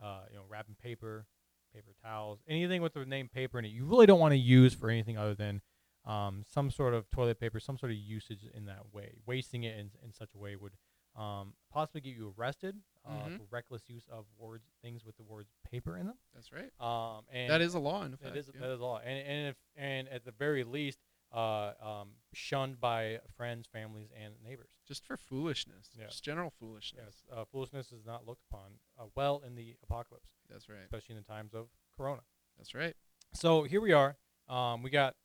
uh, 0.01 0.21
you 0.31 0.37
know, 0.37 0.43
wrapping 0.49 0.75
paper, 0.81 1.27
paper 1.73 1.91
towels, 2.03 2.39
anything 2.47 2.81
with 2.81 2.93
the 2.93 3.05
name 3.05 3.29
paper 3.29 3.59
in 3.59 3.65
it, 3.65 3.69
you 3.69 3.85
really 3.85 4.05
don't 4.07 4.19
want 4.19 4.31
to 4.31 4.37
use 4.37 4.73
for 4.73 4.89
anything 4.89 5.17
other 5.17 5.35
than 5.35 5.61
um, 6.05 6.43
some 6.47 6.71
sort 6.71 6.93
of 6.93 7.09
toilet 7.11 7.39
paper, 7.39 7.59
some 7.59 7.77
sort 7.77 7.91
of 7.91 7.97
usage 7.97 8.45
in 8.53 8.65
that 8.65 8.93
way. 8.93 9.13
Wasting 9.25 9.63
it 9.63 9.77
in, 9.77 9.91
in 10.03 10.11
such 10.11 10.29
a 10.35 10.37
way 10.37 10.55
would 10.55 10.73
um, 11.15 11.53
possibly 11.71 12.01
get 12.01 12.15
you 12.15 12.33
arrested 12.37 12.77
uh, 13.05 13.25
Mhm. 13.27 13.37
for 13.37 13.43
reckless 13.49 13.89
use 13.89 14.07
of 14.09 14.25
words, 14.37 14.65
things 14.81 15.03
with 15.03 15.17
the 15.17 15.23
words 15.23 15.49
paper 15.69 15.97
in 15.97 16.05
them. 16.07 16.17
That's 16.33 16.51
right. 16.51 16.71
Um, 16.79 17.25
and 17.31 17.49
that 17.49 17.61
is 17.61 17.73
a 17.73 17.79
law 17.79 18.03
in 18.03 18.13
effect. 18.13 18.33
that 18.33 18.39
is 18.39 18.49
yeah. 18.53 18.61
that 18.61 18.69
is 18.71 18.79
a 18.79 18.83
law, 18.83 18.99
and 18.99 19.27
and 19.27 19.47
if 19.49 19.57
and 19.75 20.07
at 20.09 20.23
the 20.23 20.31
very 20.31 20.63
least, 20.63 20.99
uh, 21.33 21.73
um, 21.81 22.09
shunned 22.33 22.79
by 22.79 23.19
friends, 23.35 23.67
families, 23.67 24.09
and 24.15 24.35
neighbors. 24.43 24.69
Just 24.87 25.05
for 25.05 25.17
foolishness. 25.17 25.89
Yeah. 25.97 26.05
Just 26.07 26.23
general 26.23 26.49
foolishness. 26.59 27.23
Yes, 27.29 27.37
uh, 27.37 27.43
foolishness 27.45 27.91
is 27.91 28.05
not 28.05 28.25
looked 28.27 28.43
upon 28.51 28.79
uh, 28.99 29.05
well 29.15 29.41
in 29.45 29.55
the 29.55 29.75
apocalypse, 29.83 30.29
That's 30.49 30.69
right. 30.69 30.83
especially 30.83 31.15
in 31.15 31.21
the 31.21 31.27
times 31.27 31.53
of 31.53 31.67
Corona. 31.97 32.21
That's 32.57 32.73
right. 32.75 32.95
So 33.33 33.63
here 33.63 33.81
we 33.81 33.91
are. 33.93 34.17
Um, 34.47 34.83
we 34.83 34.89
got 34.89 35.15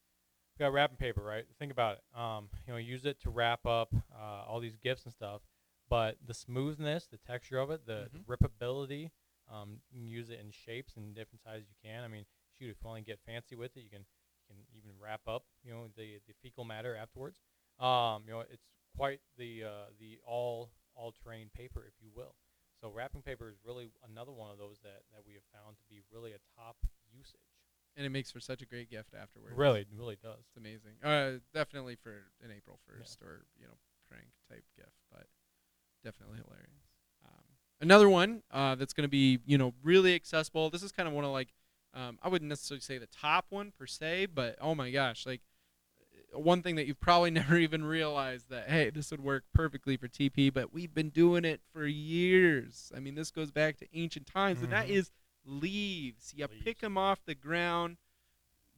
we 0.59 0.65
got 0.65 0.73
wrapping 0.73 0.97
paper, 0.97 1.23
right? 1.23 1.45
Think 1.59 1.73
about 1.73 1.99
it. 1.99 2.19
Um, 2.19 2.49
you 2.67 2.73
know, 2.73 2.79
use 2.79 3.05
it 3.05 3.21
to 3.23 3.31
wrap 3.31 3.67
up 3.67 3.95
uh, 4.15 4.45
all 4.49 4.61
these 4.61 4.77
gifts 4.77 5.05
and 5.05 5.13
stuff. 5.13 5.43
But 5.89 6.17
the 6.27 6.35
smoothness, 6.35 7.07
the 7.07 7.19
texture 7.19 7.59
of 7.59 7.71
it, 7.71 7.87
the, 7.87 8.09
Mhm. 8.13 8.13
the 8.13 8.37
rippability, 8.37 9.11
um, 9.49 9.81
you 9.91 10.01
can 10.01 10.09
use 10.09 10.31
it 10.31 10.41
in 10.41 10.51
shapes 10.51 10.97
and 10.97 11.15
different 11.15 11.43
sizes 11.43 11.69
you 11.69 11.77
can. 11.89 12.03
I 12.03 12.09
mean, 12.09 12.27
shoot, 12.59 12.71
if 12.71 12.77
you 12.83 12.89
want 12.89 13.05
to 13.05 13.11
get 13.11 13.21
fancy 13.21 13.55
with 13.55 13.77
it, 13.77 13.83
you 13.83 13.91
can 13.91 14.05
you 14.49 14.55
can 14.55 14.65
even 14.77 14.99
wrap 15.01 15.21
up, 15.29 15.45
you 15.63 15.73
know, 15.73 15.89
the 15.97 16.19
the 16.27 16.35
fecal 16.43 16.65
matter 16.65 16.97
afterwards. 16.97 17.41
Um, 17.79 18.25
you 18.27 18.33
know, 18.33 18.41
it's 18.41 18.67
quite 18.97 19.21
the 19.37 19.65
uh, 19.65 19.87
the 19.99 20.19
all 20.27 20.71
all 20.95 21.13
terrain 21.13 21.51
paper, 21.55 21.85
if 21.87 21.95
you 22.03 22.11
will. 22.15 22.35
So 22.81 22.91
wrapping 22.91 23.23
paper 23.23 23.49
is 23.49 23.57
really 23.65 23.91
another 24.09 24.33
one 24.33 24.51
of 24.51 24.59
those 24.59 24.79
that, 24.83 25.03
that 25.13 25.23
we 25.27 25.35
have 25.35 25.45
found 25.53 25.77
to 25.79 25.85
be 25.89 26.01
really 26.13 26.33
a 26.33 26.39
top. 26.57 26.77
And 27.97 28.05
it 28.05 28.11
makes 28.11 28.31
for 28.31 28.41
such 28.41 28.61
a 28.61 28.67
great 28.67 28.91
gift 28.91 29.15
afterwards. 29.15 29.57
Really, 29.57 29.81
it 29.81 29.89
really 29.97 30.17
does. 30.23 30.41
It's 30.49 30.57
amazing. 30.57 30.93
Uh, 31.03 31.39
definitely 31.55 31.97
for 31.97 32.25
an 32.45 32.51
April 32.55 32.79
first 32.87 33.23
or 33.23 33.47
you 33.59 33.67
know 33.67 33.73
prank 34.09 34.27
type 34.51 34.65
gift, 34.77 34.93
but 35.11 35.27
definitely 36.05 36.37
hilarious. 36.45 36.85
Um, 37.25 37.43
another 37.81 38.09
one 38.09 38.43
uh, 38.51 38.75
that's 38.75 38.93
going 38.93 39.05
to 39.05 39.09
be 39.09 39.39
you 39.47 39.57
know 39.57 39.73
really 39.83 40.15
accessible. 40.15 40.69
This 40.69 40.83
is 40.83 40.93
kind 40.93 41.09
of 41.09 41.15
one 41.15 41.25
of 41.25 41.31
like 41.31 41.55
um, 41.95 42.19
I 42.23 42.29
wouldn't 42.29 42.51
necessarily 42.51 42.83
say 42.83 42.99
the 42.99 43.07
top 43.07 43.47
one 43.49 43.73
per 43.79 43.87
se, 43.87 44.27
but 44.27 44.57
oh 44.61 44.75
my 44.75 44.91
gosh, 44.91 45.25
like 45.25 45.41
uh, 46.35 46.39
one 46.39 46.61
thing 46.61 46.77
that 46.77 46.87
you've 46.87 47.01
probably 47.01 47.31
never 47.43 47.57
even 47.57 47.83
realized 47.83 48.51
that 48.51 48.69
hey 48.69 48.91
this 48.91 49.11
would 49.11 49.23
work 49.25 49.45
perfectly 49.55 49.97
for 49.97 50.07
TP, 50.07 50.51
but 50.53 50.71
we've 50.71 50.93
been 50.93 51.09
doing 51.09 51.47
it 51.47 51.63
for 51.73 51.87
years. 51.87 52.93
I 52.95 53.01
mean 53.01 53.15
this 53.15 53.31
goes 53.31 53.51
back 53.51 53.79
to 53.79 53.87
ancient 53.95 54.27
times, 54.27 54.61
and 54.61 54.71
that 54.73 54.89
Mhm. 54.89 54.97
is 54.97 55.11
leaves. 55.47 56.35
You 56.37 56.47
pick 56.49 56.81
them 56.81 56.99
off 56.99 57.25
the 57.25 57.35
ground 57.35 57.97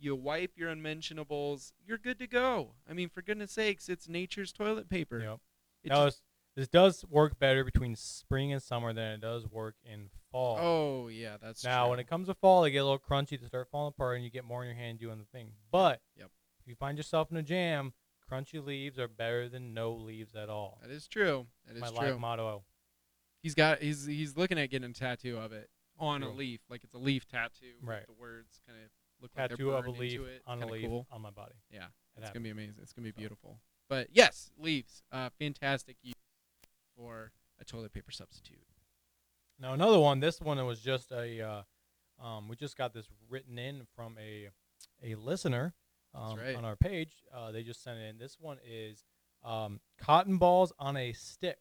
you 0.00 0.14
wipe 0.14 0.52
your 0.56 0.68
unmentionables, 0.70 1.72
you're 1.84 1.98
good 1.98 2.18
to 2.20 2.26
go. 2.28 2.74
I 2.88 2.92
mean, 2.92 3.08
for 3.08 3.20
goodness 3.20 3.50
sakes, 3.50 3.88
it's 3.88 4.08
nature's 4.08 4.52
toilet 4.52 4.88
paper. 4.88 5.18
Yep. 5.18 5.40
It 5.82 5.88
Now, 5.88 6.04
just- 6.06 6.22
this, 6.54 6.68
does 6.68 7.04
work 7.06 7.38
better 7.38 7.64
between 7.64 7.96
spring 7.96 8.52
and 8.52 8.62
summer 8.62 8.92
than 8.92 9.12
it 9.14 9.20
does 9.20 9.46
work 9.48 9.74
in 9.84 10.10
fall. 10.30 10.56
oh 10.60 11.08
yeah, 11.08 11.36
that's 11.36 11.64
now, 11.64 11.82
true. 11.84 11.90
when 11.90 11.98
it 11.98 12.06
comes 12.08 12.28
to 12.28 12.34
fall, 12.34 12.62
they 12.62 12.70
get 12.70 12.78
a 12.78 12.84
little 12.84 12.98
crunchy 12.98 13.40
to 13.40 13.46
start 13.46 13.68
falling 13.70 13.88
apart, 13.88 14.16
and 14.16 14.24
you 14.24 14.30
get 14.30 14.44
more 14.44 14.62
in 14.62 14.68
your 14.68 14.76
hand 14.76 14.98
doing 15.00 15.18
the 15.18 15.24
thing. 15.24 15.52
But 15.72 16.00
Yep. 16.16 16.30
if 16.60 16.66
you 16.68 16.74
find 16.76 16.96
yourself 16.96 17.30
in 17.32 17.36
a 17.36 17.42
jam, 17.42 17.92
crunchy 18.30 18.64
leaves 18.64 18.98
are 19.00 19.08
better 19.08 19.48
than 19.48 19.74
no 19.74 19.92
leaves 19.94 20.34
at 20.36 20.48
all. 20.48 20.78
that 20.82 20.90
is 20.90 21.08
true. 21.08 21.46
That 21.66 21.74
is 21.76 21.80
My 21.80 21.88
true. 21.88 21.96
life 22.10 22.18
motto. 22.18 22.64
he's 23.42 23.54
got 23.54 23.80
he's 23.82 24.04
he's 24.06 24.36
looking 24.36 24.58
at 24.58 24.70
getting 24.70 24.90
a 24.90 24.94
tattoo 24.94 25.38
of 25.38 25.52
it 25.52 25.70
on 25.98 26.22
a 26.22 26.30
leaf, 26.30 26.60
like 26.68 26.84
it's 26.84 26.94
a 26.94 26.98
leaf 26.98 27.26
tattoo. 27.26 27.74
Right. 27.82 28.06
The 28.06 28.12
words 28.12 28.60
kind 28.66 28.78
of 28.82 28.90
look 29.20 29.30
like 29.36 29.50
Tattoo 29.50 29.66
they're 29.70 29.76
of 29.76 29.86
a 29.86 29.90
leaf 29.90 30.20
on 30.46 30.62
a 30.62 30.66
leaf 30.66 30.86
Cool. 30.86 31.06
on 31.10 31.22
my 31.22 31.30
body. 31.30 31.54
Yeah, 31.70 31.84
It 32.16 32.22
it's 32.22 32.30
gonna 32.30 32.44
be 32.44 32.50
amazing. 32.50 32.76
It's 32.82 32.92
gonna 32.92 33.06
be 33.06 33.12
So. 33.12 33.18
beautiful. 33.18 33.60
But 33.88 34.08
yes, 34.12 34.50
leaves. 34.58 35.02
Uh, 35.10 35.30
fantastic 35.38 35.96
use 36.02 36.14
for 36.96 37.32
a 37.60 37.64
toilet 37.64 37.92
paper 37.92 38.10
substitute. 38.10 38.62
Now 39.58 39.72
another 39.72 39.98
one. 39.98 40.20
This 40.20 40.40
one 40.40 40.64
was 40.64 40.80
just 40.80 41.10
a. 41.12 41.40
Uh, 41.42 41.62
um, 42.24 42.48
we 42.48 42.56
just 42.56 42.76
got 42.76 42.92
this 42.92 43.08
written 43.28 43.58
in 43.58 43.86
from 43.94 44.16
a 44.18 44.48
a 45.02 45.14
listener 45.14 45.74
um, 46.14 46.36
right. 46.36 46.56
on 46.56 46.64
our 46.64 46.76
page. 46.76 47.22
Uh, 47.34 47.52
they 47.52 47.62
just 47.62 47.82
sent 47.82 47.98
it 47.98 48.08
in. 48.08 48.18
This 48.18 48.36
one 48.38 48.58
is 48.64 49.04
um, 49.44 49.80
cotton 49.98 50.38
balls 50.38 50.72
on 50.78 50.96
a 50.96 51.12
stick. 51.12 51.58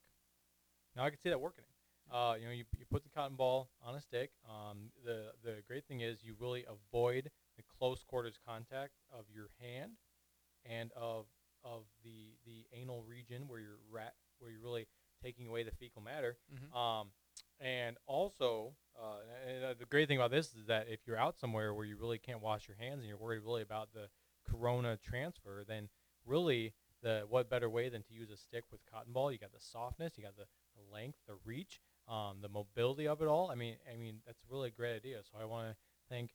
Now 0.96 1.06
I 1.06 1.10
can 1.10 1.20
see 1.20 1.30
that 1.30 1.40
working. 1.40 1.66
Uh, 2.12 2.36
you 2.40 2.46
know, 2.46 2.52
you, 2.52 2.64
you 2.78 2.86
put 2.90 3.04
the 3.04 3.10
cotton 3.10 3.36
ball 3.36 3.70
on 3.84 3.96
a 3.96 4.02
stick. 4.02 4.32
Um, 4.48 4.92
the 5.06 5.32
the 5.44 5.62
great 5.68 5.86
thing 5.88 6.02
is 6.02 6.24
you 6.24 6.36
really 6.40 6.66
avoid 6.68 7.30
the 7.58 7.64
close 7.78 8.04
quarters 8.04 8.38
contact 8.46 8.94
of 9.12 9.26
your 9.34 9.50
hand 9.60 9.94
and 10.66 10.92
of 10.94 11.26
of 11.64 11.84
the 12.04 12.36
the 12.46 12.66
anal 12.74 13.04
region 13.04 13.48
where 13.48 13.60
you're 13.60 13.80
rat 13.92 14.14
where 14.40 14.52
you're 14.52 14.62
really 14.62 14.88
taking 15.24 15.48
away 15.48 15.64
the 15.64 15.72
fecal 15.72 16.02
matter. 16.02 16.38
Mhm. 16.54 16.76
Um, 16.76 17.12
and 17.60 17.98
also, 18.06 18.76
uh, 18.96 19.18
and, 19.48 19.64
uh, 19.66 19.74
the 19.74 19.86
great 19.86 20.08
thing 20.08 20.18
about 20.18 20.30
this 20.30 20.54
is 20.54 20.68
that 20.68 20.88
if 20.88 21.00
you're 21.08 21.18
out 21.18 21.40
somewhere 21.40 21.74
where 21.74 21.86
you 21.86 21.98
really 21.98 22.20
can't 22.20 22.40
wash 22.42 22.68
your 22.68 22.78
hands 22.78 23.00
and 23.00 23.08
you're 23.08 23.18
worried 23.18 23.42
really 23.44 23.64
about 23.64 23.94
the 23.94 24.10
corona 24.44 24.96
transfer, 24.98 25.64
then 25.68 25.90
really 26.24 26.74
the 27.02 27.26
what 27.28 27.50
better 27.50 27.70
way 27.70 27.90
than 27.90 28.04
to 28.04 28.14
use 28.14 28.30
a 28.30 28.38
stick 28.38 28.66
with 28.72 28.86
cotton 28.86 29.12
ball? 29.12 29.32
You 29.32 29.40
got 29.40 29.54
the 29.54 29.60
softness, 29.60 30.18
you 30.18 30.24
got 30.24 30.36
the, 30.36 30.46
the 30.76 30.94
length, 30.94 31.18
the 31.28 31.36
reach, 31.44 31.82
um, 32.08 32.38
the 32.42 32.50
mobility 32.50 33.08
of 33.08 33.22
it 33.22 33.28
all. 33.28 33.50
I 33.52 33.56
mean, 33.56 33.76
I 33.92 33.98
mean 33.98 34.18
that's 34.26 34.40
really 34.50 34.70
a 34.70 34.72
great 34.72 34.96
idea. 34.96 35.18
So 35.24 35.38
I 35.42 35.46
want 35.46 35.70
to 35.70 35.76
thank 36.10 36.32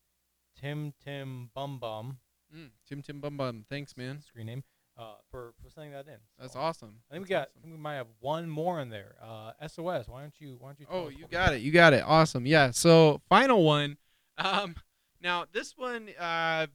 Tim 0.61 0.93
Tim 1.05 1.51
Bum 1.55 1.79
Bum, 1.79 2.19
Mm, 2.55 2.69
Tim 2.87 3.01
Tim 3.03 3.21
Bum 3.21 3.37
Bum. 3.39 3.65
Thanks, 3.71 3.97
man. 3.97 4.21
screen 4.21 4.45
name, 4.47 4.63
uh, 4.99 5.15
for 5.31 5.55
for 5.63 5.71
sending 5.71 5.93
that 5.93 6.07
in. 6.07 6.19
That's 6.39 6.55
awesome. 6.55 6.97
I 7.11 7.15
think 7.15 7.25
we 7.25 7.29
got. 7.31 7.39
I 7.39 7.41
awesome. 7.43 7.63
think 7.63 7.75
we 7.75 7.81
might 7.81 7.95
have 7.95 8.09
one 8.21 8.49
more 8.51 8.81
in 8.81 8.91
there. 8.91 9.15
Uh, 9.23 9.53
SOS. 9.67 10.07
Why 10.09 10.21
don't 10.21 10.35
you? 10.39 10.57
Why 10.59 10.69
don't 10.69 10.81
you? 10.81 10.87
Oh, 10.91 11.09
you 11.09 11.27
got 11.31 11.55
it. 11.55 11.63
You 11.63 11.73
got 11.73 11.95
it. 11.95 12.05
Awesome. 12.07 12.45
Yeah. 12.45 12.71
So 12.73 13.23
final 13.31 13.65
one. 13.65 13.97
Um, 14.37 14.77
now 15.23 15.47
this 15.53 15.75
one, 15.79 16.11
uh, 16.19 16.67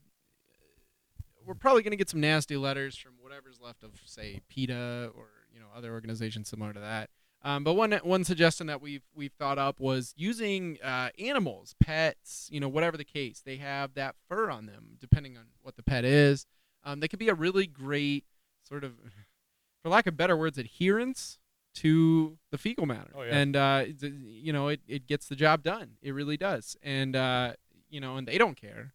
we're 1.45 1.53
probably 1.53 1.83
gonna 1.83 1.95
get 1.95 2.09
some 2.09 2.21
nasty 2.21 2.57
letters 2.57 2.95
from 2.97 3.13
whatever's 3.21 3.59
left 3.61 3.83
of, 3.83 3.91
say, 4.05 4.41
PETA 4.49 5.11
or 5.15 5.25
you 5.53 5.59
know 5.59 5.67
other 5.75 5.93
organizations 5.93 6.49
similar 6.49 6.73
to 6.73 6.79
that. 6.79 7.09
Um, 7.47 7.63
but 7.63 7.75
one 7.75 7.93
one 8.03 8.25
suggestion 8.25 8.67
that 8.67 8.81
we've 8.81 9.03
we've 9.15 9.31
thought 9.31 9.57
up 9.57 9.79
was 9.79 10.13
using 10.17 10.79
uh, 10.83 11.11
animals, 11.17 11.75
pets, 11.79 12.49
you 12.51 12.59
know, 12.59 12.67
whatever 12.67 12.97
the 12.97 13.05
case, 13.05 13.41
they 13.45 13.55
have 13.55 13.93
that 13.93 14.15
fur 14.27 14.49
on 14.51 14.65
them, 14.65 14.97
depending 14.99 15.37
on 15.37 15.45
what 15.61 15.77
the 15.77 15.83
pet 15.83 16.03
is. 16.03 16.45
Um, 16.83 16.99
they 16.99 17.07
could 17.07 17.19
be 17.19 17.29
a 17.29 17.33
really 17.33 17.65
great 17.65 18.25
sort 18.67 18.83
of, 18.83 18.95
for 19.81 19.87
lack 19.87 20.07
of 20.07 20.17
better 20.17 20.35
words, 20.35 20.57
adherence 20.57 21.39
to 21.75 22.37
the 22.51 22.57
fecal 22.57 22.85
matter. 22.85 23.11
Oh, 23.15 23.23
yeah. 23.23 23.37
And 23.37 23.55
uh, 23.55 23.85
you 24.01 24.51
know, 24.51 24.67
it, 24.67 24.81
it 24.85 25.07
gets 25.07 25.29
the 25.29 25.35
job 25.37 25.63
done. 25.63 25.91
It 26.01 26.11
really 26.13 26.35
does. 26.35 26.75
And 26.83 27.15
uh, 27.15 27.53
you 27.89 28.01
know, 28.01 28.17
and 28.17 28.27
they 28.27 28.37
don't 28.37 28.59
care. 28.59 28.93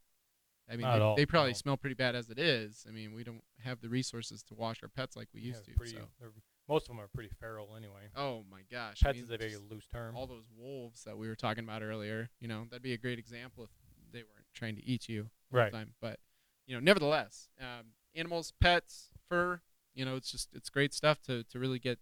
I 0.71 0.77
mean, 0.77 0.87
they, 0.87 1.23
they 1.23 1.27
probably 1.27 1.55
smell 1.55 1.79
pretty 1.79 1.95
bad 1.95 2.15
as 2.15 2.29
it 2.29 2.39
is. 2.39 2.85
I 2.87 2.93
mean, 2.93 3.15
we 3.15 3.25
don't 3.25 3.43
have 3.65 3.81
the 3.81 3.89
resources 3.89 4.43
to 4.45 4.55
wash 4.55 4.83
our 4.83 4.91
pets 4.91 5.17
like 5.17 5.29
we 5.35 5.41
Yeah, 5.41 5.49
used 5.49 5.65
to. 5.65 5.73
pretty, 5.73 5.93
so. 5.93 6.27
Most 6.69 6.83
of 6.85 6.89
them 6.89 7.01
are 7.01 7.09
pretty 7.09 7.31
feral 7.41 7.75
anyway. 7.77 8.09
Oh 8.17 8.45
my 8.51 8.61
gosh! 8.71 8.99
I 9.03 9.07
Pets 9.07 9.17
mean, 9.17 9.25
is 9.25 9.31
a 9.31 9.39
very 9.39 9.57
loose 9.57 9.87
term. 9.87 10.17
all 10.17 10.27
those 10.27 10.47
wolves 10.57 11.05
that 11.05 11.17
we 11.19 11.29
were 11.29 11.35
talking 11.37 11.65
about 11.65 11.83
earlier. 11.83 12.31
You 12.41 12.49
know, 12.49 12.67
that'd 12.71 12.83
be 12.83 12.93
a 12.93 12.99
great 12.99 13.19
example 13.19 13.65
if 13.65 13.71
they 14.13 14.21
weren't 14.21 14.47
trying 14.55 14.77
to 14.77 14.85
eat 14.85 15.09
you 15.09 15.31
all 15.53 15.59
Right. 15.59 15.73
the 15.73 15.79
time. 15.79 15.95
But 16.01 16.19
you 16.67 16.75
know, 16.75 16.81
nevertheless, 16.81 17.49
um, 17.61 17.87
animals, 18.15 18.53
pets, 18.61 19.11
fur. 19.29 19.61
You 19.95 20.05
know, 20.05 20.17
it's 20.17 20.31
just 20.31 20.49
it's 20.55 20.71
great 20.71 20.95
stuff 20.95 21.21
to 21.23 21.45
to 21.45 21.59
really 21.59 21.79
get 21.79 21.99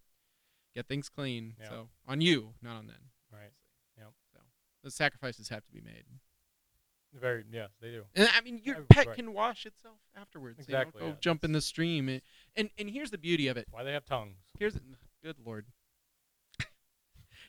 get 0.74 0.86
things 0.86 1.08
clean. 1.08 1.54
Yeah. 1.60 1.68
So 1.68 1.88
on 2.06 2.20
you, 2.20 2.54
not 2.62 2.76
on 2.76 2.86
them. 2.86 3.10
Right. 3.32 3.50
Yep. 3.98 4.12
So 4.32 4.38
the 4.84 4.90
sacrifices 4.90 5.48
have 5.48 5.64
to 5.64 5.72
be 5.72 5.80
made. 5.80 6.04
Very. 7.18 7.44
yeah, 7.52 7.66
they 7.80 7.90
do. 7.90 8.04
And 8.14 8.28
I 8.36 8.40
mean, 8.40 8.60
your 8.64 8.76
Yeah, 8.76 8.82
pet 8.88 9.06
right. 9.08 9.16
can 9.16 9.32
wash 9.32 9.66
itself 9.66 9.96
afterwards. 10.16 10.58
you 10.66 10.72
know, 10.72 10.80
Exactly, 10.80 11.00
go 11.00 11.06
yeah. 11.08 11.14
jump 11.20 11.44
in 11.44 11.52
the 11.52 11.60
stream. 11.60 12.08
And, 12.08 12.20
and 12.56 12.70
and 12.78 12.88
here's 12.90 13.10
the 13.10 13.18
beauty 13.18 13.48
of 13.48 13.56
it. 13.56 13.66
Why 13.70 13.82
they 13.82 13.92
have 13.92 14.04
tongues. 14.04 14.36
Here's 14.58 14.78
good 15.22 15.36
lord. 15.44 15.66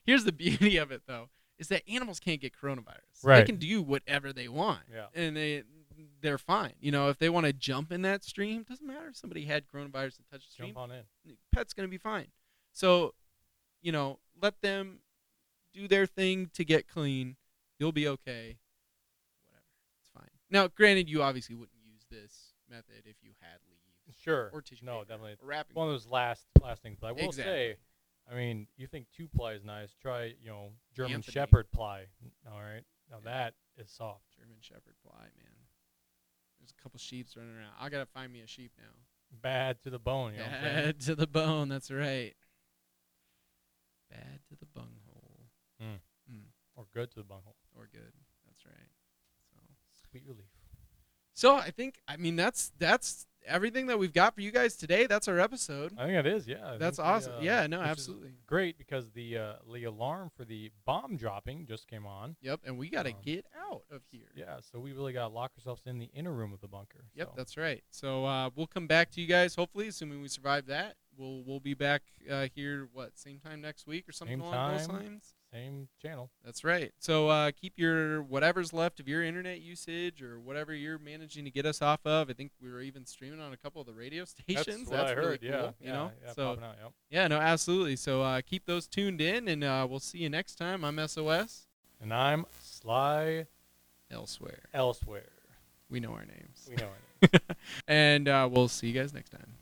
Here's 0.05 0.23
the 0.23 0.31
beauty 0.31 0.77
of 0.77 0.91
it 0.91 1.03
though, 1.07 1.29
is 1.59 1.67
that 1.67 1.83
animals 1.87 2.19
can't 2.19 2.41
get 2.41 2.53
coronavirus. 2.59 3.23
Right. 3.23 3.39
They 3.41 3.45
can 3.45 3.57
do 3.57 3.81
whatever 3.81 4.33
they 4.33 4.47
want. 4.47 4.81
Yeah. 4.91 5.05
And 5.13 5.37
they 5.37 5.63
they're 6.21 6.39
fine. 6.39 6.73
You 6.79 6.91
know, 6.91 7.09
if 7.09 7.17
they 7.19 7.29
want 7.29 7.45
to 7.45 7.53
jump 7.53 7.91
in 7.91 8.01
that 8.01 8.23
stream, 8.23 8.63
doesn't 8.67 8.85
matter 8.85 9.09
if 9.09 9.17
somebody 9.17 9.45
had 9.45 9.65
coronavirus 9.67 10.17
and 10.17 10.25
touched 10.31 10.47
the 10.47 10.53
stream. 10.53 10.69
Jump 10.69 10.77
on 10.79 10.91
in. 10.91 11.03
Pet's 11.53 11.73
gonna 11.73 11.87
be 11.87 11.97
fine. 11.99 12.27
So, 12.73 13.13
you 13.81 13.91
know, 13.91 14.19
let 14.41 14.61
them 14.61 14.99
do 15.73 15.87
their 15.87 16.05
thing 16.07 16.49
to 16.55 16.65
get 16.65 16.87
clean. 16.87 17.35
You'll 17.79 17.91
be 17.91 18.07
okay. 18.07 18.57
Whatever. 20.51 20.65
It's 20.65 20.71
fine. 20.71 20.71
Now, 20.71 20.75
granted, 20.75 21.09
you 21.09 21.23
obviously 21.23 21.55
wouldn't 21.55 21.77
use 21.83 22.05
this 22.09 22.53
method 22.69 23.03
if 23.05 23.15
you 23.21 23.31
had 23.39 23.59
leaves 23.69 24.17
Sure. 24.19 24.49
or 24.53 24.61
tissue 24.61 24.85
no, 24.85 24.99
paper 24.99 25.05
definitely. 25.09 25.35
or 25.41 25.47
wrapping 25.47 25.75
One 25.75 25.87
of 25.87 25.93
those 25.93 26.07
last 26.07 26.45
last 26.61 26.81
things. 26.83 26.97
But 26.99 27.07
I 27.07 27.11
will 27.13 27.25
Exactly. 27.29 27.43
say, 27.53 27.75
I 28.29 28.35
mean, 28.35 28.67
you 28.77 28.87
think 28.87 29.07
two 29.15 29.27
ply 29.29 29.53
is 29.53 29.63
nice? 29.63 29.93
Try 30.01 30.35
you 30.41 30.49
know 30.49 30.73
German 30.93 31.15
Anthony. 31.15 31.31
Shepherd 31.33 31.71
ply. 31.71 32.07
All 32.51 32.59
right. 32.61 32.83
Now 33.09 33.17
Yeah. 33.23 33.31
that 33.31 33.53
is 33.77 33.89
soft. 33.89 34.25
German 34.37 34.57
Shepherd 34.61 34.95
ply, 35.01 35.21
man. 35.21 35.55
There's 36.59 36.71
a 36.77 36.81
couple 36.81 36.99
sheeps 36.99 37.35
running 37.37 37.55
around. 37.55 37.73
I 37.79 37.89
gotta 37.89 38.05
find 38.05 38.31
me 38.31 38.41
a 38.41 38.47
sheep 38.47 38.73
now. 38.77 38.93
Bad 39.31 39.81
to 39.83 39.89
the 39.89 39.97
bone. 39.99 40.33
You 40.33 40.39
know 40.39 40.45
what 40.45 40.53
I'm 40.53 40.61
saying? 40.63 40.75
Bad 40.85 40.99
to 41.01 41.15
the 41.15 41.27
bone. 41.27 41.69
That's 41.69 41.89
right. 41.89 42.35
Bad 44.09 44.41
to 44.49 44.55
the 44.59 44.65
bunghole. 44.65 45.47
Mm. 45.81 45.99
Mm, 46.31 46.43
Or 46.75 46.85
good 46.93 47.09
to 47.11 47.15
the 47.19 47.23
bunghole. 47.23 47.55
or 47.75 47.87
good. 47.91 48.13
Sweet 50.11 50.23
relief. 50.27 50.45
so 51.33 51.55
I 51.55 51.71
think 51.71 51.99
I 52.07 52.17
mean 52.17 52.35
that's 52.35 52.71
that's 52.77 53.25
everything 53.47 53.87
that 53.87 53.97
we've 53.97 54.13
got 54.13 54.35
for 54.35 54.41
you 54.41 54.51
guys 54.51 54.75
today. 54.75 55.07
That's 55.07 55.27
our 55.27 55.39
episode. 55.39 55.93
I 55.97 56.05
think 56.05 56.17
it 56.17 56.27
is. 56.27 56.47
Yeah. 56.47 56.57
I 56.73 56.77
That's 56.77 56.97
think 56.97 57.07
the, 57.07 57.11
awesome. 57.11 57.33
uh, 57.37 57.41
Yeah, 57.41 57.65
no, 57.65 57.81
absolutely. 57.81 58.33
Great 58.45 58.77
because 58.77 59.09
the 59.13 59.35
uh, 59.37 59.53
the 59.73 59.85
alarm 59.85 60.29
for 60.37 60.45
the 60.45 60.69
bomb 60.85 61.17
dropping 61.17 61.65
just 61.65 61.87
came 61.87 62.05
on. 62.05 62.35
Yep. 62.41 62.59
And 62.67 62.77
we 62.77 62.89
gotta 62.91 63.09
Um, 63.09 63.15
get 63.23 63.45
out 63.67 63.81
of 63.89 64.01
here. 64.11 64.27
Yeah, 64.35 64.59
so 64.71 64.79
we 64.79 64.93
really 64.93 65.11
got 65.13 65.29
to 65.29 65.33
lock 65.33 65.53
ourselves 65.57 65.81
in 65.87 65.97
the 65.97 66.11
inner 66.13 66.31
room 66.31 66.53
of 66.53 66.61
the 66.61 66.67
bunker. 66.67 67.05
Yep, 67.15 67.27
so. 67.29 67.33
that's 67.35 67.57
right. 67.57 67.83
So 67.89 68.25
uh, 68.25 68.51
we'll 68.55 68.67
come 68.67 68.85
back 68.85 69.09
to 69.13 69.21
you 69.21 69.25
guys 69.27 69.55
hopefully, 69.55 69.87
assuming 69.87 70.21
we 70.21 70.27
survive 70.27 70.67
that. 70.67 70.95
We'll 71.17 71.43
we'll 71.43 71.59
be 71.59 71.73
back 71.73 72.03
uh, 72.29 72.47
here 72.53 72.89
what 72.93 73.17
same 73.17 73.39
time 73.39 73.59
next 73.59 73.87
week 73.87 74.07
or 74.07 74.11
something 74.11 74.37
Same 74.39 74.47
along 74.47 74.77
those 74.77 74.85
time. 74.87 74.95
lines. 74.97 75.33
Same 75.51 75.87
channel. 76.01 76.29
That's 76.45 76.63
right. 76.63 76.91
So 76.99 77.29
uh, 77.29 77.51
keep 77.51 77.73
your 77.77 78.21
whatever's 78.23 78.73
left 78.73 78.99
of 78.99 79.07
your 79.07 79.23
internet 79.23 79.61
usage 79.61 80.21
or 80.21 80.39
whatever 80.39 80.73
you're 80.73 80.99
managing 80.99 81.45
to 81.45 81.51
get 81.51 81.65
us 81.65 81.81
off 81.81 81.99
of. 82.05 82.29
I 82.29 82.33
think 82.33 82.51
we 82.61 82.71
were 82.71 82.81
even 82.81 83.05
streaming 83.05 83.41
on 83.41 83.53
a 83.53 83.57
couple 83.57 83.81
of 83.81 83.87
the 83.87 83.93
radio 83.93 84.25
stations. 84.25 84.89
That's 84.89 84.91
what 84.91 85.07
I 85.07 85.11
really 85.11 85.27
heard. 85.29 85.41
cool, 85.41 85.49
yeah, 85.49 85.61
you 85.61 85.73
yeah, 85.81 85.91
know. 85.91 86.11
yeah, 86.25 86.33
so 86.33 86.49
out, 86.51 86.59
yep. 86.59 86.91
yeah, 87.09 87.27
no, 87.27 87.37
absolutely. 87.37 87.95
So 87.95 88.21
uh, 88.21 88.41
keep 88.41 88.65
those 88.65 88.87
tuned 88.87 89.21
in, 89.21 89.47
and 89.47 89.63
uh, 89.63 89.87
we'll 89.89 89.99
see 89.99 90.19
you 90.19 90.29
next 90.29 90.55
time. 90.55 90.83
I'm 90.85 91.05
SOS. 91.07 91.67
And 92.01 92.13
I'm 92.13 92.45
Sly 92.63 93.45
Elsewhere, 94.09 94.63
elsewhere. 94.73 95.29
we 95.89 95.99
know 95.99 96.11
our 96.11 96.25
names, 96.25 96.67
We 96.69 96.75
know 96.75 96.89
it. 97.21 97.41
and 97.87 98.27
uh, 98.27 98.49
we'll 98.51 98.67
see 98.67 98.87
you 98.87 98.93
guys 98.93 99.13
next 99.13 99.29
time. 99.29 99.53